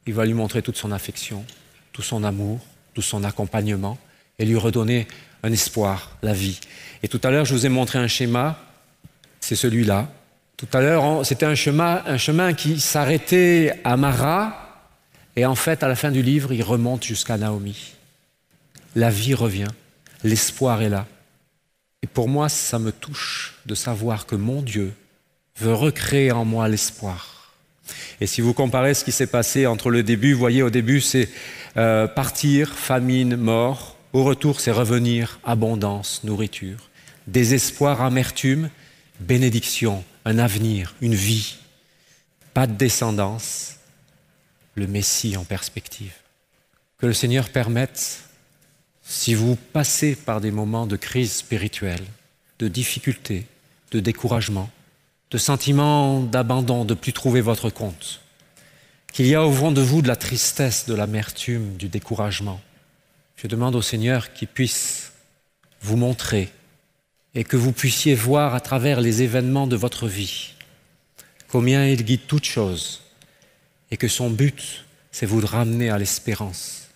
il 0.06 0.14
va 0.14 0.24
lui 0.24 0.34
montrer 0.34 0.62
toute 0.62 0.76
son 0.76 0.92
affection, 0.92 1.44
tout 1.92 2.02
son 2.02 2.24
amour, 2.24 2.60
tout 2.94 3.02
son 3.02 3.24
accompagnement, 3.24 3.98
et 4.38 4.44
lui 4.44 4.56
redonner 4.56 5.06
un 5.42 5.52
espoir, 5.52 6.16
la 6.22 6.32
vie. 6.32 6.60
Et 7.02 7.08
tout 7.08 7.20
à 7.22 7.30
l'heure, 7.30 7.44
je 7.44 7.54
vous 7.54 7.66
ai 7.66 7.68
montré 7.68 7.98
un 7.98 8.08
schéma, 8.08 8.58
c'est 9.40 9.56
celui-là. 9.56 10.08
Tout 10.56 10.68
à 10.72 10.80
l'heure, 10.80 11.26
c'était 11.26 11.46
un 11.46 11.54
chemin, 11.54 12.02
un 12.06 12.18
chemin 12.18 12.52
qui 12.54 12.80
s'arrêtait 12.80 13.80
à 13.84 13.96
Mara, 13.96 14.62
et 15.36 15.46
en 15.46 15.54
fait, 15.54 15.82
à 15.82 15.88
la 15.88 15.96
fin 15.96 16.10
du 16.10 16.22
livre, 16.22 16.52
il 16.52 16.62
remonte 16.62 17.04
jusqu'à 17.04 17.36
Naomi. 17.36 17.94
La 18.94 19.10
vie 19.10 19.34
revient, 19.34 19.68
l'espoir 20.22 20.82
est 20.82 20.90
là. 20.90 21.06
Et 22.02 22.06
pour 22.06 22.28
moi, 22.28 22.48
ça 22.48 22.78
me 22.78 22.92
touche 22.92 23.54
de 23.64 23.74
savoir 23.74 24.26
que 24.26 24.36
mon 24.36 24.60
Dieu 24.60 24.92
veut 25.58 25.74
recréer 25.74 26.32
en 26.32 26.44
moi 26.44 26.68
l'espoir. 26.68 27.31
Et 28.20 28.26
si 28.26 28.40
vous 28.40 28.54
comparez 28.54 28.94
ce 28.94 29.04
qui 29.04 29.12
s'est 29.12 29.26
passé 29.26 29.66
entre 29.66 29.90
le 29.90 30.02
début, 30.02 30.32
vous 30.32 30.38
voyez, 30.38 30.62
au 30.62 30.70
début, 30.70 31.00
c'est 31.00 31.28
euh, 31.76 32.06
partir, 32.06 32.70
famine, 32.74 33.36
mort. 33.36 33.96
Au 34.12 34.24
retour, 34.24 34.60
c'est 34.60 34.70
revenir, 34.70 35.40
abondance, 35.44 36.22
nourriture. 36.24 36.90
Désespoir, 37.26 38.02
amertume, 38.02 38.70
bénédiction, 39.20 40.04
un 40.24 40.38
avenir, 40.38 40.94
une 41.00 41.14
vie. 41.14 41.56
Pas 42.54 42.66
de 42.66 42.74
descendance, 42.74 43.76
le 44.74 44.86
Messie 44.86 45.36
en 45.36 45.44
perspective. 45.44 46.12
Que 46.98 47.06
le 47.06 47.14
Seigneur 47.14 47.48
permette, 47.48 48.24
si 49.02 49.34
vous 49.34 49.56
passez 49.56 50.14
par 50.14 50.40
des 50.40 50.50
moments 50.50 50.86
de 50.86 50.96
crise 50.96 51.32
spirituelle, 51.32 52.04
de 52.58 52.68
difficulté, 52.68 53.46
de 53.90 54.00
découragement, 54.00 54.70
de 55.32 55.38
sentiment 55.38 56.20
d'abandon, 56.20 56.84
de 56.84 56.92
plus 56.92 57.14
trouver 57.14 57.40
votre 57.40 57.70
compte, 57.70 58.20
qu'il 59.14 59.26
y 59.26 59.34
a 59.34 59.42
au 59.42 59.50
fond 59.50 59.72
de 59.72 59.80
vous 59.80 60.02
de 60.02 60.08
la 60.08 60.16
tristesse, 60.16 60.84
de 60.84 60.94
l'amertume, 60.94 61.76
du 61.78 61.88
découragement, 61.88 62.60
je 63.36 63.46
demande 63.46 63.74
au 63.74 63.82
Seigneur 63.82 64.34
qu'il 64.34 64.48
puisse 64.48 65.12
vous 65.80 65.96
montrer 65.96 66.52
et 67.34 67.44
que 67.44 67.56
vous 67.56 67.72
puissiez 67.72 68.14
voir 68.14 68.54
à 68.54 68.60
travers 68.60 69.00
les 69.00 69.22
événements 69.22 69.66
de 69.66 69.74
votre 69.74 70.06
vie 70.06 70.52
combien 71.48 71.86
il 71.86 72.04
guide 72.04 72.26
toutes 72.26 72.44
choses 72.44 73.02
et 73.90 73.96
que 73.96 74.08
son 74.08 74.28
but, 74.28 74.84
c'est 75.12 75.26
vous 75.26 75.44
ramener 75.44 75.88
à 75.88 75.98
l'espérance 75.98 76.88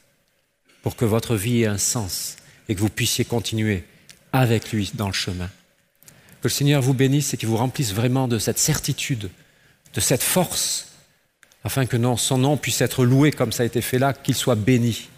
pour 0.82 0.94
que 0.94 1.06
votre 1.06 1.36
vie 1.36 1.62
ait 1.62 1.66
un 1.66 1.78
sens 1.78 2.36
et 2.68 2.74
que 2.74 2.80
vous 2.80 2.90
puissiez 2.90 3.24
continuer 3.24 3.84
avec 4.32 4.72
lui 4.72 4.92
dans 4.94 5.06
le 5.06 5.14
chemin. 5.14 5.50
Que 6.40 6.48
le 6.48 6.50
Seigneur 6.50 6.82
vous 6.82 6.94
bénisse 6.94 7.34
et 7.34 7.36
qu'il 7.36 7.48
vous 7.48 7.56
remplisse 7.56 7.92
vraiment 7.92 8.28
de 8.28 8.38
cette 8.38 8.58
certitude, 8.58 9.30
de 9.94 10.00
cette 10.00 10.22
force, 10.22 10.88
afin 11.64 11.86
que 11.86 11.96
son 12.16 12.38
nom 12.38 12.56
puisse 12.56 12.80
être 12.80 13.04
loué 13.04 13.32
comme 13.32 13.52
ça 13.52 13.64
a 13.64 13.66
été 13.66 13.80
fait 13.80 13.98
là, 13.98 14.12
qu'il 14.12 14.34
soit 14.34 14.54
béni 14.54 15.08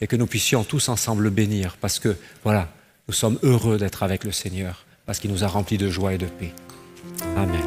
et 0.00 0.06
que 0.06 0.16
nous 0.16 0.26
puissions 0.26 0.64
tous 0.64 0.88
ensemble 0.88 1.22
le 1.22 1.30
bénir 1.30 1.76
parce 1.80 1.98
que, 1.98 2.16
voilà, 2.44 2.68
nous 3.08 3.14
sommes 3.14 3.38
heureux 3.42 3.78
d'être 3.78 4.02
avec 4.02 4.24
le 4.24 4.32
Seigneur 4.32 4.84
parce 5.06 5.18
qu'il 5.18 5.30
nous 5.30 5.44
a 5.44 5.48
remplis 5.48 5.78
de 5.78 5.88
joie 5.88 6.14
et 6.14 6.18
de 6.18 6.26
paix. 6.26 6.52
Amen. 7.36 7.60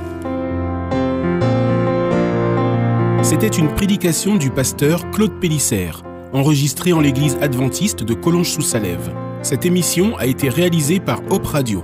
C'était 3.23 3.47
une 3.47 3.73
prédication 3.73 4.35
du 4.35 4.51
pasteur 4.51 5.09
Claude 5.11 5.39
Pélissère, 5.39 6.03
enregistrée 6.33 6.93
en 6.93 7.01
l'église 7.01 7.37
adventiste 7.41 8.03
de 8.03 8.13
Collonges-sous-Salève. 8.13 9.11
Cette 9.41 9.65
émission 9.65 10.15
a 10.17 10.25
été 10.25 10.49
réalisée 10.49 10.99
par 10.99 11.21
Hop 11.31 11.45
Radio. 11.45 11.83